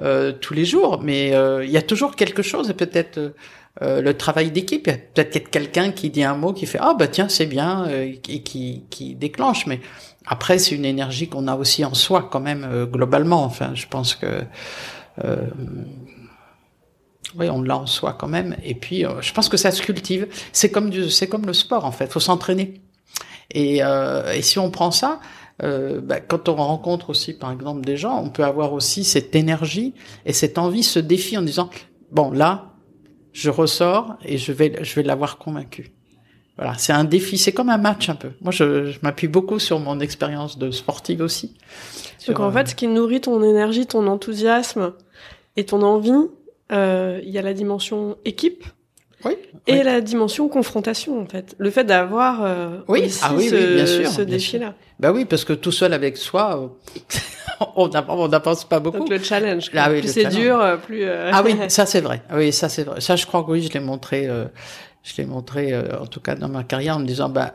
euh, 0.00 0.32
tous 0.32 0.54
les 0.54 0.64
jours. 0.64 1.00
Mais 1.02 1.34
euh, 1.34 1.64
il 1.64 1.70
y 1.70 1.76
a 1.76 1.82
toujours 1.82 2.16
quelque 2.16 2.42
chose. 2.42 2.70
Et 2.70 2.74
peut-être 2.74 3.34
euh, 3.80 3.92
euh, 3.92 4.02
le 4.02 4.16
travail 4.16 4.50
d'équipe. 4.50 4.86
Il 4.86 4.90
y 4.90 4.94
a 4.94 4.98
peut-être 5.24 5.50
quelqu'un 5.50 5.92
qui 5.92 6.10
dit 6.10 6.22
un 6.22 6.36
mot 6.36 6.52
qui 6.52 6.66
fait 6.66 6.78
ah 6.80 6.94
bah 6.98 7.08
tiens 7.08 7.28
c'est 7.28 7.46
bien 7.46 7.86
euh, 7.88 8.12
et 8.28 8.42
qui, 8.42 8.84
qui 8.90 9.14
déclenche. 9.14 9.66
Mais 9.66 9.80
après 10.26 10.58
c'est 10.58 10.74
une 10.74 10.84
énergie 10.84 11.28
qu'on 11.28 11.48
a 11.48 11.56
aussi 11.56 11.84
en 11.84 11.94
soi 11.94 12.28
quand 12.30 12.40
même 12.40 12.64
euh, 12.70 12.86
globalement. 12.86 13.44
Enfin 13.44 13.72
je 13.74 13.86
pense 13.86 14.14
que 14.14 14.44
oui 17.38 17.48
on 17.50 17.62
l'a 17.62 17.78
en 17.78 17.86
soi 17.86 18.16
quand 18.18 18.28
même. 18.28 18.56
Et 18.62 18.74
puis 18.74 19.04
je 19.20 19.32
pense 19.32 19.48
que 19.48 19.56
ça 19.56 19.70
se 19.70 19.82
cultive. 19.82 20.28
C'est 20.52 20.70
comme 20.70 20.90
du, 20.90 21.10
c'est 21.10 21.28
comme 21.28 21.46
le 21.46 21.54
sport 21.54 21.84
en 21.84 21.92
fait. 21.92 22.12
Faut 22.12 22.20
s'entraîner. 22.20 22.82
Et, 23.50 23.78
et 23.78 24.42
si 24.42 24.58
on 24.58 24.70
prend 24.70 24.90
ça. 24.90 25.20
bah, 25.60 26.20
quand 26.20 26.48
on 26.48 26.56
rencontre 26.56 27.10
aussi, 27.10 27.34
par 27.34 27.52
exemple, 27.52 27.82
des 27.82 27.98
gens, 27.98 28.18
on 28.22 28.30
peut 28.30 28.44
avoir 28.44 28.72
aussi 28.72 29.04
cette 29.04 29.34
énergie 29.34 29.92
et 30.24 30.32
cette 30.32 30.56
envie, 30.56 30.82
ce 30.82 30.98
défi 30.98 31.36
en 31.36 31.42
disant 31.42 31.68
bon 32.10 32.30
là, 32.30 32.71
je 33.32 33.50
ressors 33.50 34.16
et 34.24 34.38
je 34.38 34.52
vais, 34.52 34.82
je 34.82 34.94
vais 34.94 35.02
l'avoir 35.02 35.38
convaincu. 35.38 35.92
Voilà, 36.56 36.74
c'est 36.76 36.92
un 36.92 37.04
défi, 37.04 37.38
c'est 37.38 37.52
comme 37.52 37.70
un 37.70 37.78
match 37.78 38.08
un 38.08 38.14
peu. 38.14 38.30
Moi, 38.42 38.52
je, 38.52 38.90
je 38.90 38.98
m'appuie 39.02 39.28
beaucoup 39.28 39.58
sur 39.58 39.80
mon 39.80 40.00
expérience 40.00 40.58
de 40.58 40.70
sportive 40.70 41.22
aussi. 41.22 41.54
Donc 42.28 42.40
en 42.40 42.52
fait, 42.52 42.68
ce 42.68 42.74
qui 42.74 42.86
nourrit 42.86 43.22
ton 43.22 43.42
énergie, 43.42 43.86
ton 43.86 44.06
enthousiasme 44.06 44.92
et 45.56 45.64
ton 45.64 45.82
envie, 45.82 46.28
euh, 46.70 47.20
il 47.24 47.30
y 47.30 47.38
a 47.38 47.42
la 47.42 47.54
dimension 47.54 48.16
équipe. 48.24 48.64
Oui, 49.24 49.36
et 49.66 49.82
la 49.82 50.00
dimension 50.00 50.48
confrontation 50.48 51.20
en 51.20 51.26
fait, 51.26 51.54
le 51.58 51.70
fait 51.70 51.84
d'avoir 51.84 52.42
euh, 52.44 52.78
oui. 52.88 53.04
aussi 53.06 53.20
Ah 53.22 53.32
oui, 53.36 53.48
ce, 53.48 53.54
oui, 53.54 53.74
bien 53.74 53.86
sûr, 53.86 54.08
ce 54.10 54.22
défi-là. 54.22 54.74
Bah 54.98 55.12
oui, 55.12 55.24
parce 55.24 55.44
que 55.44 55.52
tout 55.52 55.70
seul 55.72 55.92
avec 55.92 56.16
soi, 56.16 56.74
on 57.76 57.88
n'a- 57.88 58.04
on 58.08 58.28
n'avance 58.28 58.64
pas 58.64 58.80
beaucoup. 58.80 58.98
Donc 58.98 59.08
le 59.10 59.18
challenge. 59.18 59.70
Ah 59.76 59.90
oui, 59.90 60.00
plus 60.00 60.12
c'est 60.12 60.26
dur, 60.26 60.60
euh, 60.60 60.76
plus. 60.76 61.04
euh, 61.04 61.30
Ah 61.32 61.42
oui, 61.44 61.56
ça 61.68 61.86
c'est 61.86 62.00
vrai. 62.00 62.22
Ah 62.28 62.36
Oui, 62.36 62.52
ça 62.52 62.68
c'est 62.68 62.84
vrai. 62.84 63.00
Ça, 63.00 63.16
je 63.16 63.26
crois 63.26 63.44
que 63.44 63.50
oui, 63.52 63.62
je 63.62 63.72
l'ai 63.72 63.80
montré. 63.80 64.26
euh, 64.28 64.44
je 65.04 65.12
l'ai 65.18 65.26
montré, 65.26 65.72
euh, 65.72 66.00
en 66.00 66.06
tout 66.06 66.20
cas 66.20 66.34
dans 66.34 66.48
ma 66.48 66.62
carrière, 66.64 66.96
en 66.96 67.00
me 67.00 67.06
disant, 67.06 67.28
bah, 67.28 67.54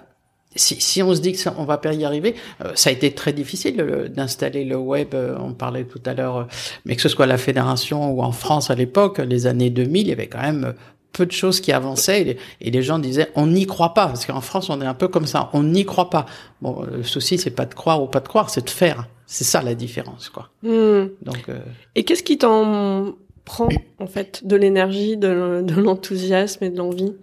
si, 0.55 0.79
si 0.81 1.01
on 1.03 1.13
se 1.15 1.21
dit 1.21 1.31
que 1.33 1.37
ça, 1.37 1.53
on 1.57 1.63
va 1.65 1.77
pas 1.77 1.93
y 1.93 2.03
arriver, 2.03 2.35
euh, 2.63 2.71
ça 2.75 2.89
a 2.89 2.93
été 2.93 3.11
très 3.13 3.31
difficile 3.31 3.79
euh, 3.79 4.07
d'installer 4.09 4.65
le 4.65 4.75
web. 4.75 5.13
euh, 5.13 5.35
on 5.39 5.53
parlait 5.53 5.83
tout 5.85 6.01
à 6.05 6.13
l'heure, 6.13 6.37
euh, 6.37 6.43
mais 6.85 6.95
que 6.95 7.01
ce 7.01 7.09
soit 7.09 7.23
à 7.25 7.27
la 7.27 7.37
fédération 7.37 8.11
ou 8.11 8.21
en 8.21 8.31
France 8.33 8.69
à 8.69 8.75
l'époque, 8.75 9.19
les 9.19 9.45
années 9.47 9.69
2000, 9.69 10.01
il 10.07 10.09
y 10.09 10.11
avait 10.13 10.27
quand 10.27 10.41
même 10.41 10.63
euh, 10.65 10.71
peu 11.13 11.25
de 11.25 11.31
choses 11.31 11.61
qui 11.61 11.71
avançaient 11.71 12.21
et 12.21 12.23
les, 12.23 12.37
et 12.61 12.71
les 12.71 12.81
gens 12.83 12.99
disaient 12.99 13.31
on 13.35 13.47
n'y 13.47 13.65
croit 13.65 13.93
pas 13.93 14.07
parce 14.07 14.25
qu'en 14.25 14.41
France 14.41 14.69
on 14.69 14.81
est 14.81 14.85
un 14.85 14.93
peu 14.93 15.07
comme 15.07 15.25
ça 15.25 15.49
on 15.53 15.63
n'y 15.63 15.85
croit 15.85 16.09
pas 16.09 16.25
bon 16.61 16.83
le 16.83 17.03
souci 17.03 17.37
c'est 17.37 17.51
pas 17.51 17.65
de 17.65 17.73
croire 17.73 18.03
ou 18.03 18.07
pas 18.07 18.19
de 18.19 18.27
croire 18.27 18.49
c'est 18.49 18.65
de 18.65 18.69
faire 18.69 19.07
c'est 19.25 19.43
ça 19.43 19.61
la 19.61 19.75
différence 19.75 20.29
quoi 20.29 20.49
hmm. 20.63 21.09
donc 21.21 21.49
euh, 21.49 21.59
Et 21.95 22.03
qu'est-ce 22.03 22.23
qui 22.23 22.37
t'en 22.37 23.15
prend 23.47 23.69
en 23.99 24.07
fait 24.07 24.45
de 24.45 24.55
l'énergie, 24.55 25.17
de, 25.17 25.61
de 25.63 25.81
l'enthousiasme 25.81 26.63
et 26.65 26.69
de 26.69 26.77
l'envie? 26.77 27.15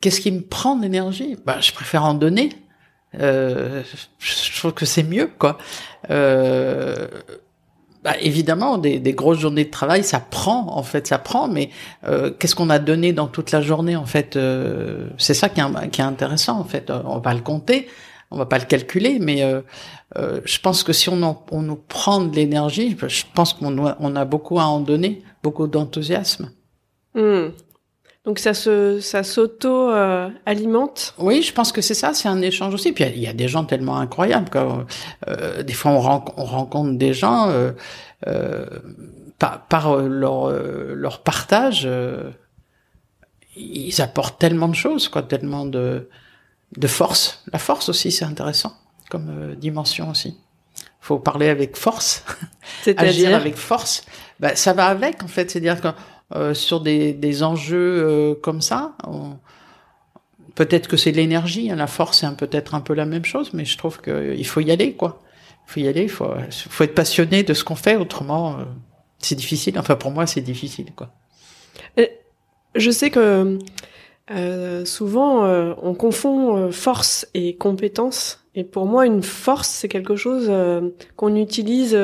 Qu'est-ce 0.00 0.20
qui 0.20 0.30
me 0.30 0.40
prend 0.40 0.76
de 0.76 0.82
l'énergie? 0.82 1.36
Bah, 1.44 1.60
Je 1.60 1.72
préfère 1.72 2.04
en 2.04 2.14
donner. 2.14 2.50
Euh, 3.18 3.82
je 4.18 4.58
trouve 4.58 4.72
que 4.72 4.86
c'est 4.86 5.02
mieux, 5.02 5.28
quoi. 5.38 5.58
Euh, 6.10 7.08
bah, 8.06 8.14
évidemment, 8.20 8.78
des, 8.78 9.00
des 9.00 9.12
grosses 9.14 9.40
journées 9.40 9.64
de 9.64 9.70
travail, 9.70 10.04
ça 10.04 10.20
prend, 10.20 10.68
en 10.76 10.84
fait, 10.84 11.08
ça 11.08 11.18
prend. 11.18 11.48
Mais 11.48 11.70
euh, 12.06 12.30
qu'est-ce 12.30 12.54
qu'on 12.54 12.70
a 12.70 12.78
donné 12.78 13.12
dans 13.12 13.26
toute 13.26 13.50
la 13.50 13.60
journée, 13.60 13.96
en 13.96 14.06
fait 14.06 14.36
euh, 14.36 15.08
C'est 15.18 15.34
ça 15.34 15.48
qui 15.48 15.60
est, 15.60 15.90
qui 15.90 16.00
est 16.00 16.04
intéressant, 16.04 16.60
en 16.60 16.64
fait. 16.64 16.92
On 17.04 17.18
va 17.18 17.34
le 17.34 17.40
compter, 17.40 17.88
on 18.30 18.38
va 18.38 18.46
pas 18.46 18.58
le 18.58 18.64
calculer, 18.64 19.18
mais 19.20 19.42
euh, 19.42 19.60
euh, 20.18 20.40
je 20.44 20.58
pense 20.60 20.84
que 20.84 20.92
si 20.92 21.08
on, 21.08 21.20
en- 21.24 21.44
on 21.50 21.62
nous 21.62 21.74
prend 21.88 22.20
de 22.20 22.34
l'énergie, 22.36 22.96
je 23.08 23.24
pense 23.34 23.52
qu'on 23.54 23.76
on 23.98 24.16
a 24.16 24.24
beaucoup 24.24 24.60
à 24.60 24.66
en 24.66 24.78
donner, 24.80 25.22
beaucoup 25.42 25.66
d'enthousiasme. 25.66 26.52
Hmm. 27.14 27.48
Donc 28.26 28.40
ça 28.40 28.52
se, 28.54 28.98
ça 29.00 29.22
s'auto 29.22 29.90
euh, 29.90 30.28
alimente. 30.46 31.14
Oui, 31.16 31.42
je 31.42 31.52
pense 31.52 31.70
que 31.70 31.80
c'est 31.80 31.94
ça, 31.94 32.12
c'est 32.12 32.28
un 32.28 32.42
échange 32.42 32.74
aussi. 32.74 32.92
Puis 32.92 33.04
il 33.04 33.20
y 33.22 33.28
a 33.28 33.32
des 33.32 33.46
gens 33.48 33.64
tellement 33.64 33.98
incroyables. 33.98 34.50
Quoi. 34.50 34.84
Euh, 35.28 35.62
des 35.62 35.72
fois, 35.72 35.92
on, 35.92 36.00
ren- 36.00 36.24
on 36.36 36.44
rencontre 36.44 36.98
des 36.98 37.14
gens 37.14 37.48
euh, 37.48 37.70
euh, 38.26 38.66
par, 39.38 39.66
par 39.68 39.92
euh, 39.92 40.08
leur, 40.08 40.48
euh, 40.48 40.94
leur 40.96 41.22
partage, 41.22 41.82
euh, 41.86 42.30
ils 43.56 44.00
apportent 44.02 44.38
tellement 44.38 44.68
de 44.68 44.74
choses, 44.74 45.08
quoi, 45.08 45.22
tellement 45.22 45.64
de, 45.64 46.08
de 46.76 46.86
force. 46.88 47.44
La 47.52 47.58
force 47.58 47.88
aussi, 47.88 48.10
c'est 48.10 48.24
intéressant 48.24 48.72
comme 49.08 49.54
dimension 49.54 50.10
aussi. 50.10 50.36
Faut 51.00 51.20
parler 51.20 51.48
avec 51.48 51.76
force, 51.76 52.24
agir 52.96 53.34
avec 53.36 53.56
force. 53.56 54.04
Bah, 54.40 54.56
ça 54.56 54.72
va 54.72 54.86
avec, 54.86 55.22
en 55.22 55.28
fait. 55.28 55.48
C'est-à-dire 55.50 55.80
que 55.80 55.88
euh, 56.34 56.54
sur 56.54 56.80
des, 56.80 57.12
des 57.12 57.42
enjeux 57.42 57.76
euh, 58.04 58.34
comme 58.34 58.60
ça, 58.60 58.96
on- 59.06 59.36
peut-être 60.54 60.88
que 60.88 60.96
c'est 60.96 61.12
l'énergie, 61.12 61.70
hein, 61.70 61.76
la 61.76 61.86
force, 61.86 62.20
c'est 62.20 62.36
peut-être 62.36 62.74
un 62.74 62.80
peu 62.80 62.94
la 62.94 63.04
même 63.06 63.24
chose, 63.24 63.50
mais 63.52 63.64
je 63.64 63.76
trouve 63.76 64.00
qu'il 64.00 64.46
faut 64.46 64.60
y 64.60 64.70
aller, 64.70 64.94
quoi. 64.94 65.20
Il 65.68 65.72
faut 65.72 65.80
y 65.80 65.88
aller, 65.88 66.02
il 66.04 66.08
faut, 66.08 66.32
faut 66.70 66.84
être 66.84 66.94
passionné 66.94 67.42
de 67.42 67.52
ce 67.54 67.62
qu'on 67.64 67.74
fait, 67.76 67.96
autrement, 67.96 68.58
euh, 68.58 68.64
c'est 69.18 69.34
difficile. 69.34 69.78
Enfin, 69.78 69.96
pour 69.96 70.10
moi, 70.12 70.26
c'est 70.26 70.40
difficile, 70.40 70.92
quoi. 70.94 71.10
Je 72.74 72.90
sais 72.90 73.10
que 73.10 73.58
euh, 74.32 74.84
souvent 74.84 75.44
euh, 75.44 75.74
on 75.82 75.94
confond 75.94 76.56
euh, 76.56 76.70
force 76.70 77.28
et 77.34 77.54
compétence. 77.54 78.42
Et 78.56 78.64
pour 78.64 78.86
moi, 78.86 79.04
une 79.06 79.22
force, 79.22 79.68
c'est 79.68 79.88
quelque 79.88 80.16
chose 80.16 80.46
euh, 80.48 80.88
qu'on 81.16 81.36
utilise 81.36 81.96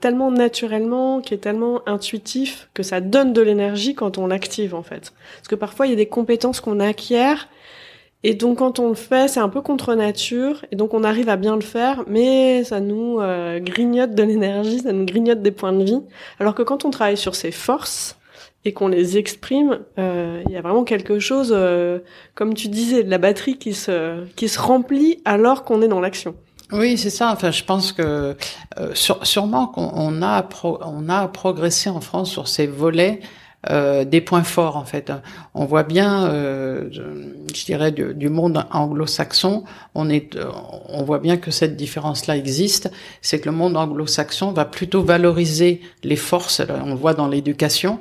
tellement 0.00 0.32
naturellement, 0.32 1.20
qui 1.20 1.34
est 1.34 1.38
tellement 1.38 1.82
intuitif, 1.86 2.68
que 2.74 2.82
ça 2.82 3.00
donne 3.00 3.32
de 3.32 3.40
l'énergie 3.40 3.94
quand 3.94 4.18
on 4.18 4.26
l'active 4.26 4.74
en 4.74 4.82
fait. 4.82 5.12
Parce 5.36 5.48
que 5.48 5.54
parfois, 5.54 5.86
il 5.86 5.90
y 5.90 5.92
a 5.92 5.96
des 5.96 6.06
compétences 6.08 6.60
qu'on 6.60 6.80
acquiert, 6.80 7.48
et 8.24 8.34
donc 8.34 8.58
quand 8.58 8.80
on 8.80 8.88
le 8.88 8.96
fait, 8.96 9.28
c'est 9.28 9.38
un 9.38 9.48
peu 9.48 9.60
contre 9.60 9.94
nature, 9.94 10.64
et 10.72 10.76
donc 10.76 10.94
on 10.94 11.04
arrive 11.04 11.28
à 11.28 11.36
bien 11.36 11.54
le 11.54 11.62
faire, 11.62 12.02
mais 12.08 12.64
ça 12.64 12.80
nous 12.80 13.20
grignote 13.60 14.16
de 14.16 14.22
l'énergie, 14.24 14.80
ça 14.80 14.92
nous 14.92 15.06
grignote 15.06 15.42
des 15.42 15.52
points 15.52 15.72
de 15.72 15.84
vie. 15.84 16.02
Alors 16.40 16.56
que 16.56 16.62
quand 16.62 16.84
on 16.84 16.90
travaille 16.90 17.16
sur 17.16 17.36
ses 17.36 17.52
forces, 17.52 18.16
et 18.64 18.72
qu'on 18.72 18.88
les 18.88 19.18
exprime, 19.18 19.80
euh, 19.98 20.42
il 20.46 20.52
y 20.52 20.56
a 20.56 20.62
vraiment 20.62 20.84
quelque 20.84 21.18
chose, 21.18 21.52
euh, 21.54 21.98
comme 22.34 22.54
tu 22.54 22.68
disais, 22.68 23.04
de 23.04 23.10
la 23.10 23.18
batterie 23.18 23.58
qui 23.58 23.74
se 23.74 24.24
qui 24.36 24.48
se 24.48 24.58
remplit 24.58 25.20
alors 25.24 25.64
qu'on 25.64 25.82
est 25.82 25.88
dans 25.88 26.00
l'action. 26.00 26.34
Oui, 26.72 26.96
c'est 26.96 27.10
ça. 27.10 27.30
Enfin, 27.30 27.50
je 27.50 27.62
pense 27.62 27.92
que 27.92 28.36
euh, 28.78 28.94
sûrement 28.94 29.66
qu'on 29.66 29.90
on 29.94 30.22
a 30.22 30.48
on 30.80 31.08
a 31.08 31.28
progressé 31.28 31.90
en 31.90 32.00
France 32.00 32.30
sur 32.30 32.48
ces 32.48 32.66
volets 32.66 33.20
euh, 33.70 34.04
des 34.04 34.20
points 34.20 34.42
forts 34.42 34.76
en 34.76 34.84
fait. 34.84 35.12
On 35.54 35.64
voit 35.66 35.84
bien, 35.84 36.26
euh, 36.26 36.88
je, 36.90 37.64
dirais 37.64 37.92
du, 37.92 38.14
du 38.14 38.28
monde 38.28 38.64
anglo-saxon, 38.70 39.64
on 39.94 40.10
est, 40.10 40.36
on 40.88 41.02
voit 41.02 41.18
bien 41.18 41.36
que 41.36 41.50
cette 41.50 41.76
différence-là 41.76 42.36
existe. 42.36 42.90
C'est 43.22 43.40
que 43.40 43.48
le 43.48 43.56
monde 43.56 43.76
anglo-saxon 43.76 44.52
va 44.52 44.64
plutôt 44.64 45.02
valoriser 45.02 45.80
les 46.02 46.16
forces. 46.16 46.60
On 46.84 46.90
le 46.90 46.98
voit 46.98 47.14
dans 47.14 47.26
l'éducation 47.26 48.00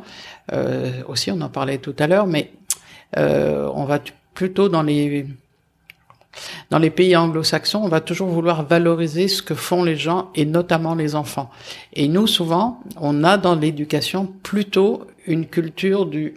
aussi, 1.07 1.31
on 1.31 1.41
en 1.41 1.49
parlait 1.49 1.77
tout 1.77 1.95
à 1.99 2.07
l'heure, 2.07 2.27
mais 2.27 2.51
euh, 3.17 3.69
on 3.73 3.85
va 3.85 3.99
plutôt 4.33 4.69
dans 4.69 4.83
les 4.83 5.25
dans 6.71 6.79
les 6.79 6.89
pays 6.89 7.15
anglo-saxons, 7.15 7.81
on 7.83 7.87
va 7.89 8.01
toujours 8.01 8.27
vouloir 8.29 8.65
valoriser 8.65 9.27
ce 9.27 9.43
que 9.43 9.53
font 9.53 9.83
les 9.83 9.95
gens 9.95 10.31
et 10.33 10.45
notamment 10.45 10.95
les 10.95 11.13
enfants. 11.13 11.51
Et 11.93 12.07
nous, 12.07 12.25
souvent, 12.25 12.81
on 12.99 13.23
a 13.23 13.37
dans 13.37 13.53
l'éducation 13.53 14.25
plutôt 14.25 15.05
une 15.27 15.45
culture 15.45 16.07
du 16.07 16.33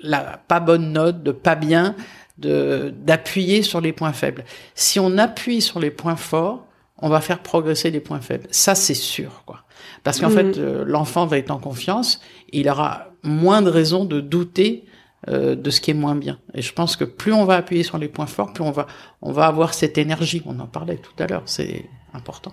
la 0.00 0.40
pas 0.48 0.58
bonne 0.60 0.92
note, 0.92 1.22
de 1.22 1.30
pas 1.30 1.54
bien, 1.54 1.94
de 2.38 2.92
d'appuyer 2.96 3.62
sur 3.62 3.80
les 3.80 3.92
points 3.92 4.12
faibles. 4.12 4.44
Si 4.74 4.98
on 4.98 5.18
appuie 5.18 5.60
sur 5.60 5.78
les 5.78 5.90
points 5.90 6.16
forts, 6.16 6.64
on 7.00 7.08
va 7.08 7.20
faire 7.20 7.38
progresser 7.38 7.90
les 7.92 8.00
points 8.00 8.20
faibles. 8.20 8.48
Ça, 8.50 8.74
c'est 8.74 8.94
sûr, 8.94 9.42
quoi. 9.46 9.62
Parce 10.02 10.20
qu'en 10.20 10.30
Mhm. 10.30 10.34
fait, 10.34 10.58
euh, 10.58 10.84
l'enfant 10.84 11.26
va 11.26 11.38
être 11.38 11.50
en 11.52 11.58
confiance, 11.58 12.20
il 12.52 12.68
aura 12.68 13.07
moins 13.22 13.62
de 13.62 13.70
raisons 13.70 14.04
de 14.04 14.20
douter 14.20 14.84
euh, 15.28 15.54
de 15.56 15.70
ce 15.70 15.80
qui 15.80 15.90
est 15.90 15.94
moins 15.94 16.14
bien. 16.14 16.38
Et 16.54 16.62
je 16.62 16.72
pense 16.72 16.96
que 16.96 17.04
plus 17.04 17.32
on 17.32 17.44
va 17.44 17.56
appuyer 17.56 17.82
sur 17.82 17.98
les 17.98 18.08
points 18.08 18.26
forts, 18.26 18.52
plus 18.52 18.62
on 18.64 18.70
va 18.70 18.86
on 19.22 19.32
va 19.32 19.46
avoir 19.46 19.74
cette 19.74 19.98
énergie. 19.98 20.42
On 20.46 20.58
en 20.60 20.66
parlait 20.66 20.96
tout 20.96 21.12
à 21.22 21.26
l'heure, 21.26 21.42
c'est 21.46 21.84
important. 22.14 22.52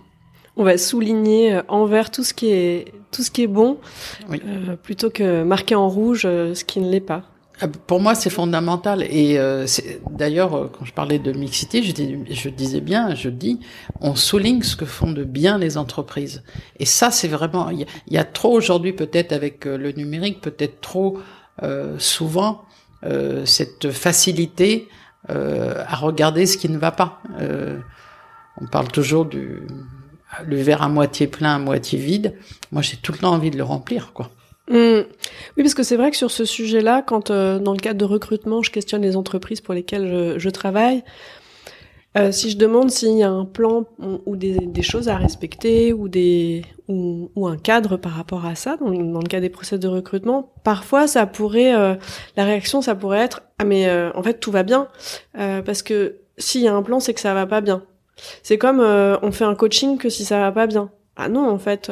On 0.57 0.63
va 0.63 0.77
souligner 0.77 1.55
euh, 1.55 1.61
envers 1.67 2.09
tout 2.11 2.23
ce 2.23 2.33
qui 2.33 2.47
est 2.47 2.93
tout 3.11 3.23
ce 3.23 3.31
qui 3.31 3.43
est 3.43 3.47
bon, 3.47 3.77
Oui. 4.29 4.41
euh, 4.45 4.75
plutôt 4.75 5.09
que 5.09 5.43
marquer 5.43 5.75
en 5.75 5.87
rouge 5.89 6.23
euh, 6.25 6.53
ce 6.55 6.63
qui 6.65 6.79
ne 6.79 6.89
l'est 6.89 6.99
pas. 7.01 7.23
Ah, 7.61 7.67
Pour 7.67 8.01
moi, 8.01 8.15
c'est 8.15 8.29
fondamental. 8.29 9.03
Et 9.09 9.37
euh, 9.37 9.65
d'ailleurs, 10.11 10.55
euh, 10.55 10.67
quand 10.71 10.83
je 10.85 10.93
parlais 10.93 11.19
de 11.19 11.31
mixité, 11.31 11.81
je, 11.83 11.91
dis- 11.93 12.17
je 12.29 12.49
disais 12.49 12.81
bien, 12.81 13.15
je 13.15 13.29
dis, 13.29 13.59
on 14.01 14.15
souligne 14.15 14.61
ce 14.61 14.75
que 14.75 14.85
font 14.85 15.11
de 15.11 15.23
bien 15.23 15.57
les 15.57 15.77
entreprises. 15.77 16.43
Et 16.79 16.85
ça, 16.85 17.11
c'est 17.11 17.27
vraiment. 17.29 17.69
Il 17.69 17.85
y, 18.09 18.17
a- 18.17 18.23
trop 18.25 18.51
aujourd'hui, 18.51 18.91
peut-être 18.93 19.31
avec 19.31 19.65
euh, 19.67 19.77
le 19.77 19.91
numérique, 19.93 20.41
peut-être 20.41 20.81
trop 20.81 21.19
euh, 21.63 21.95
souvent 21.97 22.63
euh, 23.05 23.45
cette 23.45 23.89
facilité 23.91 24.89
euh, 25.29 25.83
à 25.87 25.95
regarder 25.95 26.45
ce 26.45 26.57
qui 26.57 26.67
ne 26.69 26.77
va 26.77 26.91
pas. 26.91 27.21
On 28.61 28.67
parle 28.67 28.87
toujours 28.87 29.25
du 29.25 29.63
le 30.45 30.57
verre 30.61 30.81
à 30.81 30.89
moitié 30.89 31.27
plein, 31.27 31.55
à 31.55 31.59
moitié 31.59 31.97
vide. 31.97 32.35
Moi, 32.71 32.81
j'ai 32.81 32.97
tout 32.97 33.11
le 33.13 33.17
temps 33.19 33.31
envie 33.33 33.51
de 33.51 33.57
le 33.57 33.63
remplir, 33.63 34.11
quoi. 34.13 34.29
Hmm. 34.67 35.01
Oui, 35.57 35.63
parce 35.63 35.75
que 35.75 35.83
c'est 35.83 35.95
vrai 35.95 36.09
que 36.09 36.17
sur 36.17 36.31
ce 36.31 36.43
sujet-là, 36.43 37.03
quand 37.03 37.29
euh, 37.29 37.59
dans 37.59 37.73
le 37.73 37.77
cadre 37.79 37.99
de 37.99 38.05
recrutement, 38.05 38.63
je 38.63 38.71
questionne 38.71 39.03
les 39.03 39.15
entreprises 39.15 39.61
pour 39.61 39.75
lesquelles 39.75 40.07
je, 40.07 40.39
je 40.39 40.49
travaille, 40.49 41.03
euh, 42.17 42.31
si 42.31 42.49
je 42.49 42.57
demande 42.57 42.89
s'il 42.91 43.17
y 43.17 43.23
a 43.23 43.29
un 43.29 43.43
plan 43.43 43.85
ou 43.99 44.21
ou 44.25 44.35
des, 44.37 44.53
des 44.53 44.81
choses 44.81 45.09
à 45.09 45.17
respecter 45.17 45.91
ou 45.91 46.07
des 46.07 46.63
ou, 46.87 47.29
ou 47.35 47.45
un 47.47 47.57
cadre 47.57 47.97
par 47.97 48.13
rapport 48.13 48.45
à 48.45 48.55
ça 48.55 48.77
dans, 48.77 48.87
le- 48.89 49.27
cas 49.27 49.41
des 49.41 49.49
process 49.49 49.79
de 49.79 49.87
recrutement, 49.89 50.53
parfois 50.63 51.07
ça 51.07 51.25
pourrait 51.25 51.75
euh, 51.75 51.95
la 52.37 52.45
réaction 52.45 52.81
ça 52.81 52.95
pourrait 52.95 53.19
être 53.19 53.41
ah 53.59 53.65
mais 53.65 53.89
euh, 53.89 54.11
en 54.15 54.23
fait 54.23 54.39
tout 54.39 54.51
va 54.51 54.63
bien 54.63 54.87
euh, 55.37 55.61
parce 55.61 55.81
que 55.83 56.17
s'il 56.37 56.61
y 56.61 56.67
a 56.69 56.73
un 56.75 56.83
plan 56.83 56.99
c'est 57.01 57.13
que 57.13 57.19
ça 57.19 57.33
va 57.33 57.45
pas 57.47 57.59
bien. 57.61 57.83
C'est 58.43 58.57
comme 58.57 58.79
euh, 58.81 59.17
on 59.21 59.31
fait 59.33 59.45
un 59.45 59.55
coaching 59.55 59.97
que 59.97 60.09
si 60.09 60.25
ça 60.25 60.39
va 60.39 60.51
pas 60.53 60.67
bien. 60.67 60.91
Ah 61.17 61.29
non 61.29 61.49
en 61.49 61.59
fait 61.59 61.89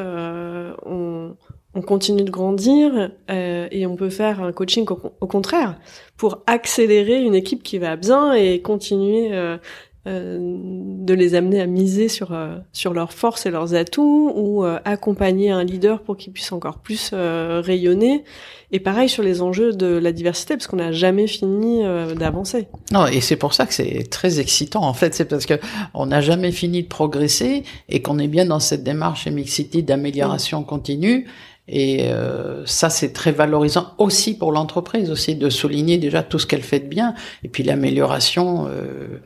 on 0.86 1.36
on 1.75 1.81
continue 1.81 2.23
de 2.23 2.31
grandir 2.31 3.12
euh, 3.29 3.67
et 3.71 3.86
on 3.86 3.95
peut 3.95 4.09
faire 4.09 4.41
un 4.41 4.51
coaching 4.51 4.86
au, 5.19 5.27
contraire 5.27 5.75
pour 6.17 6.43
accélérer 6.45 7.21
une 7.21 7.36
équipe 7.36 7.63
qui 7.63 7.77
va 7.79 7.95
bien 7.95 8.33
et 8.33 8.62
continuer 8.62 9.29
euh, 9.31 9.57
euh, 10.05 10.38
de 10.39 11.13
les 11.13 11.33
amener 11.33 11.62
à 11.62 11.65
miser 11.65 12.09
sur 12.09 12.38
sur 12.73 12.93
leurs 12.93 13.13
forces 13.13 13.45
et 13.45 13.51
leurs 13.51 13.73
atouts 13.73 14.31
ou 14.36 14.63
accompagner 14.63 15.49
un 15.49 15.63
leader 15.63 16.01
pour 16.01 16.17
qu'il 16.17 16.33
puisse 16.33 16.51
encore 16.51 16.79
plus 16.79 17.13
rayonner. 17.13 18.23
Et 18.71 18.79
pareil 18.79 19.07
sur 19.07 19.23
les 19.23 19.41
enjeux 19.41 19.71
de 19.71 19.86
la 19.86 20.12
diversité 20.12 20.55
parce 20.55 20.67
qu'on 20.67 20.77
n'a 20.77 20.91
jamais 20.91 21.27
fini 21.27 21.83
d'avancer. 22.17 22.67
Non 22.91 23.07
et 23.07 23.21
c'est 23.21 23.38
pour 23.38 23.53
ça 23.53 23.65
que 23.65 23.73
c'est 23.73 24.09
très 24.09 24.39
excitant 24.39 24.83
en 24.83 24.93
fait. 24.93 25.13
C'est 25.15 25.25
parce 25.25 25.45
que 25.45 25.55
on 25.93 26.07
n'a 26.07 26.21
jamais 26.21 26.51
fini 26.51 26.83
de 26.83 26.88
progresser 26.88 27.63
et 27.88 28.01
qu'on 28.01 28.19
est 28.19 28.27
bien 28.27 28.45
dans 28.45 28.59
cette 28.59 28.83
démarche 28.83 29.27
Mixity 29.27 29.83
d'amélioration 29.83 30.63
continue 30.63 31.27
et 31.67 32.12
euh, 32.12 32.65
ça, 32.65 32.89
c'est 32.89 33.13
très 33.13 33.32
valorisant 33.32 33.93
aussi 33.97 34.38
pour 34.38 34.52
l'entreprise, 34.52 35.10
aussi 35.10 35.36
de 35.36 35.49
souligner 35.49 35.97
déjà 35.97 36.21
tout 36.21 36.39
ce 36.39 36.45
qu'elle 36.45 36.62
fait 36.62 36.82
de 36.82 36.88
bien. 36.88 37.15
Et 37.43 37.47
puis 37.47 37.63
l'amélioration, 37.63 38.67
euh, 38.67 39.21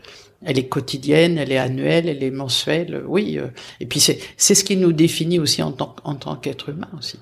elle 0.46 0.60
est 0.60 0.68
quotidienne, 0.68 1.38
elle 1.40 1.52
est 1.52 1.58
annuelle, 1.58 2.08
elle 2.08 2.24
est 2.24 2.32
mensuelle. 2.32 3.04
Oui. 3.08 3.40
Euh. 3.40 3.48
et 3.80 3.88
puis 3.88 4.00
c'est 4.00 4.20
c'est 4.38 4.54
ce 4.54 4.64
qui 4.64 4.78
nous 4.78 4.94
définit 4.94 5.40
aussi 5.40 5.64
en 5.64 5.72
tant 5.72 5.96
en 6.04 6.16
tant 6.16 6.36
qu'être 6.36 6.70
humain 6.70 6.90
aussi. 6.98 7.20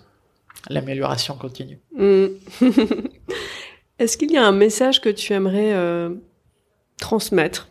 L'amélioration 0.69 1.35
continue. 1.35 1.79
Mm. 1.95 2.25
Est-ce 3.99 4.17
qu'il 4.17 4.31
y 4.31 4.37
a 4.37 4.45
un 4.45 4.51
message 4.51 4.99
que 4.99 5.07
tu 5.07 5.31
aimerais 5.31 5.73
transmettre, 6.99 7.69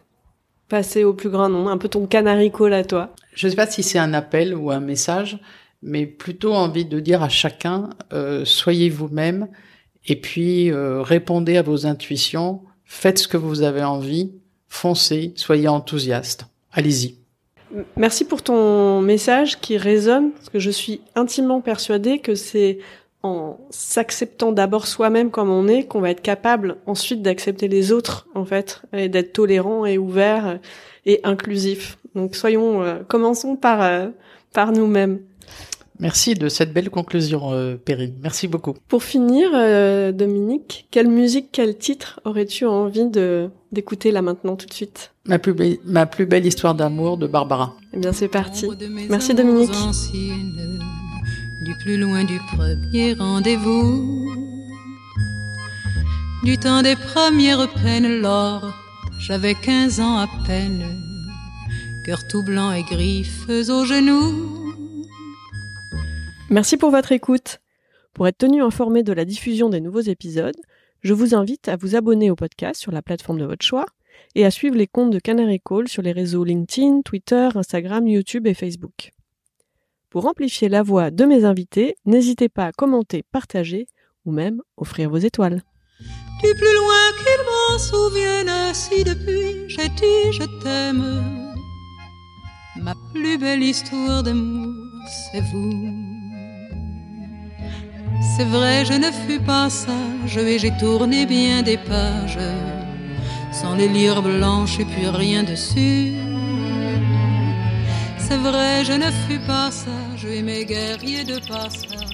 passer 0.70 1.04
au 1.04 1.12
plus 1.12 1.28
grand 1.28 1.50
nombre, 1.50 1.68
un 1.68 1.76
peu 1.76 1.88
ton 1.88 2.06
canary 2.06 2.50
call 2.50 2.72
à 2.72 2.82
toi? 2.82 3.14
Je 3.34 3.46
ne 3.46 3.50
sais 3.50 3.56
pas 3.56 3.66
si 3.66 3.82
c'est 3.82 3.98
un 3.98 4.14
appel 4.14 4.54
ou 4.54 4.70
un 4.70 4.80
message 4.80 5.38
mais 5.84 6.06
plutôt 6.06 6.54
envie 6.54 6.86
de 6.86 6.98
dire 6.98 7.22
à 7.22 7.28
chacun, 7.28 7.90
euh, 8.12 8.44
soyez 8.44 8.88
vous-même 8.88 9.48
et 10.06 10.16
puis 10.16 10.72
euh, 10.72 11.02
répondez 11.02 11.56
à 11.58 11.62
vos 11.62 11.86
intuitions, 11.86 12.62
faites 12.84 13.18
ce 13.18 13.28
que 13.28 13.36
vous 13.36 13.62
avez 13.62 13.84
envie, 13.84 14.32
foncez, 14.68 15.32
soyez 15.36 15.68
enthousiaste. 15.68 16.46
Allez-y. 16.72 17.16
Merci 17.96 18.24
pour 18.24 18.42
ton 18.42 19.00
message 19.00 19.60
qui 19.60 19.76
résonne, 19.76 20.30
parce 20.32 20.48
que 20.48 20.58
je 20.58 20.70
suis 20.70 21.00
intimement 21.16 21.60
persuadée 21.60 22.18
que 22.18 22.34
c'est 22.34 22.78
en 23.22 23.58
s'acceptant 23.70 24.52
d'abord 24.52 24.86
soi-même 24.86 25.30
comme 25.30 25.50
on 25.50 25.66
est 25.66 25.84
qu'on 25.84 26.00
va 26.00 26.10
être 26.10 26.20
capable 26.20 26.76
ensuite 26.86 27.22
d'accepter 27.22 27.68
les 27.68 27.90
autres, 27.90 28.28
en 28.34 28.44
fait, 28.44 28.82
et 28.92 29.08
d'être 29.08 29.32
tolérant 29.32 29.86
et 29.86 29.98
ouvert 29.98 30.60
et 31.04 31.20
inclusif. 31.24 31.98
Donc 32.14 32.36
soyons, 32.36 32.82
euh, 32.82 33.00
commençons 33.08 33.56
par, 33.56 34.08
par 34.52 34.72
nous-mêmes. 34.72 35.20
Merci 36.00 36.34
de 36.34 36.48
cette 36.48 36.72
belle 36.72 36.90
conclusion, 36.90 37.52
euh, 37.52 37.76
Perrine. 37.76 38.14
Merci 38.20 38.48
beaucoup. 38.48 38.74
Pour 38.88 39.04
finir, 39.04 39.50
euh, 39.54 40.10
Dominique, 40.10 40.88
quelle 40.90 41.06
musique, 41.08 41.50
quel 41.52 41.78
titre 41.78 42.20
aurais-tu 42.24 42.66
envie 42.66 43.08
de 43.08 43.48
d'écouter 43.70 44.10
là 44.10 44.20
maintenant 44.20 44.56
tout 44.56 44.66
de 44.66 44.72
suite? 44.72 45.12
Ma 45.26 45.38
plus, 45.38 45.54
belle, 45.54 45.78
ma 45.84 46.06
plus 46.06 46.26
belle 46.26 46.46
histoire 46.46 46.74
d'amour 46.74 47.16
de 47.16 47.26
Barbara. 47.26 47.76
Eh 47.92 47.98
bien, 47.98 48.12
c'est 48.12 48.28
parti. 48.28 48.68
Merci, 49.08 49.34
Dominique. 49.34 49.70
du 51.64 51.74
plus 51.82 51.96
loin 51.96 52.24
du 52.24 52.38
premier 52.56 53.14
rendez-vous, 53.14 54.26
du 56.42 56.58
temps 56.58 56.82
des 56.82 56.96
premières 56.96 57.72
peines, 57.72 58.20
lors 58.20 58.74
j'avais 59.20 59.54
15 59.54 60.00
ans 60.00 60.18
à 60.18 60.28
peine, 60.44 60.84
cœur 62.04 62.26
tout 62.26 62.42
blanc 62.42 62.72
et 62.72 62.82
griffes 62.82 63.48
aux 63.48 63.84
genoux 63.84 64.63
Merci 66.50 66.76
pour 66.76 66.90
votre 66.90 67.12
écoute. 67.12 67.60
Pour 68.12 68.28
être 68.28 68.38
tenu 68.38 68.62
informé 68.62 69.02
de 69.02 69.12
la 69.12 69.24
diffusion 69.24 69.70
des 69.70 69.80
nouveaux 69.80 70.00
épisodes, 70.00 70.56
je 71.00 71.14
vous 71.14 71.34
invite 71.34 71.68
à 71.68 71.76
vous 71.76 71.96
abonner 71.96 72.30
au 72.30 72.36
podcast 72.36 72.80
sur 72.80 72.92
la 72.92 73.02
plateforme 73.02 73.38
de 73.38 73.46
votre 73.46 73.64
choix 73.64 73.86
et 74.34 74.44
à 74.44 74.50
suivre 74.50 74.76
les 74.76 74.86
comptes 74.86 75.10
de 75.10 75.18
Canary 75.18 75.60
Call 75.60 75.88
sur 75.88 76.02
les 76.02 76.12
réseaux 76.12 76.44
LinkedIn, 76.44 77.00
Twitter, 77.02 77.48
Instagram, 77.54 78.06
YouTube 78.06 78.46
et 78.46 78.54
Facebook. 78.54 79.12
Pour 80.10 80.26
amplifier 80.26 80.68
la 80.68 80.82
voix 80.82 81.10
de 81.10 81.24
mes 81.24 81.44
invités, 81.44 81.96
n'hésitez 82.04 82.48
pas 82.48 82.66
à 82.66 82.72
commenter, 82.72 83.24
partager 83.32 83.88
ou 84.26 84.30
même 84.30 84.60
offrir 84.76 85.10
vos 85.10 85.16
étoiles. 85.16 85.62
Du 86.42 86.54
plus 86.54 86.74
loin 86.74 87.04
qu'il 87.18 87.44
m'en 87.46 87.78
souvienne, 87.78 88.74
si 88.74 89.02
depuis 89.02 89.68
j'ai 89.68 89.88
dit 89.88 90.32
je 90.32 90.62
t'aime, 90.62 91.52
ma 92.76 92.94
plus 93.12 93.38
belle 93.38 93.62
histoire 93.62 94.22
d'amour, 94.22 94.74
c'est 95.32 95.40
vous. 95.40 96.23
C'est 98.32 98.44
vrai, 98.44 98.84
je 98.84 98.94
ne 98.94 99.10
fus 99.10 99.40
pas 99.40 99.70
sage 99.70 100.36
et 100.36 100.58
j'ai 100.58 100.72
tourné 100.78 101.26
bien 101.26 101.62
des 101.62 101.76
pages 101.76 102.38
sans 103.52 103.74
les 103.76 103.88
lire 103.88 104.20
blanches 104.22 104.80
et 104.80 104.84
puis 104.84 105.06
rien 105.06 105.42
dessus. 105.44 106.12
C'est 108.18 108.38
vrai, 108.38 108.84
je 108.84 108.92
ne 108.92 109.10
fus 109.26 109.40
pas 109.46 109.70
sage 109.70 110.24
et 110.24 110.42
mes 110.42 110.64
guerriers 110.64 111.24
de 111.24 111.38
passage 111.46 112.13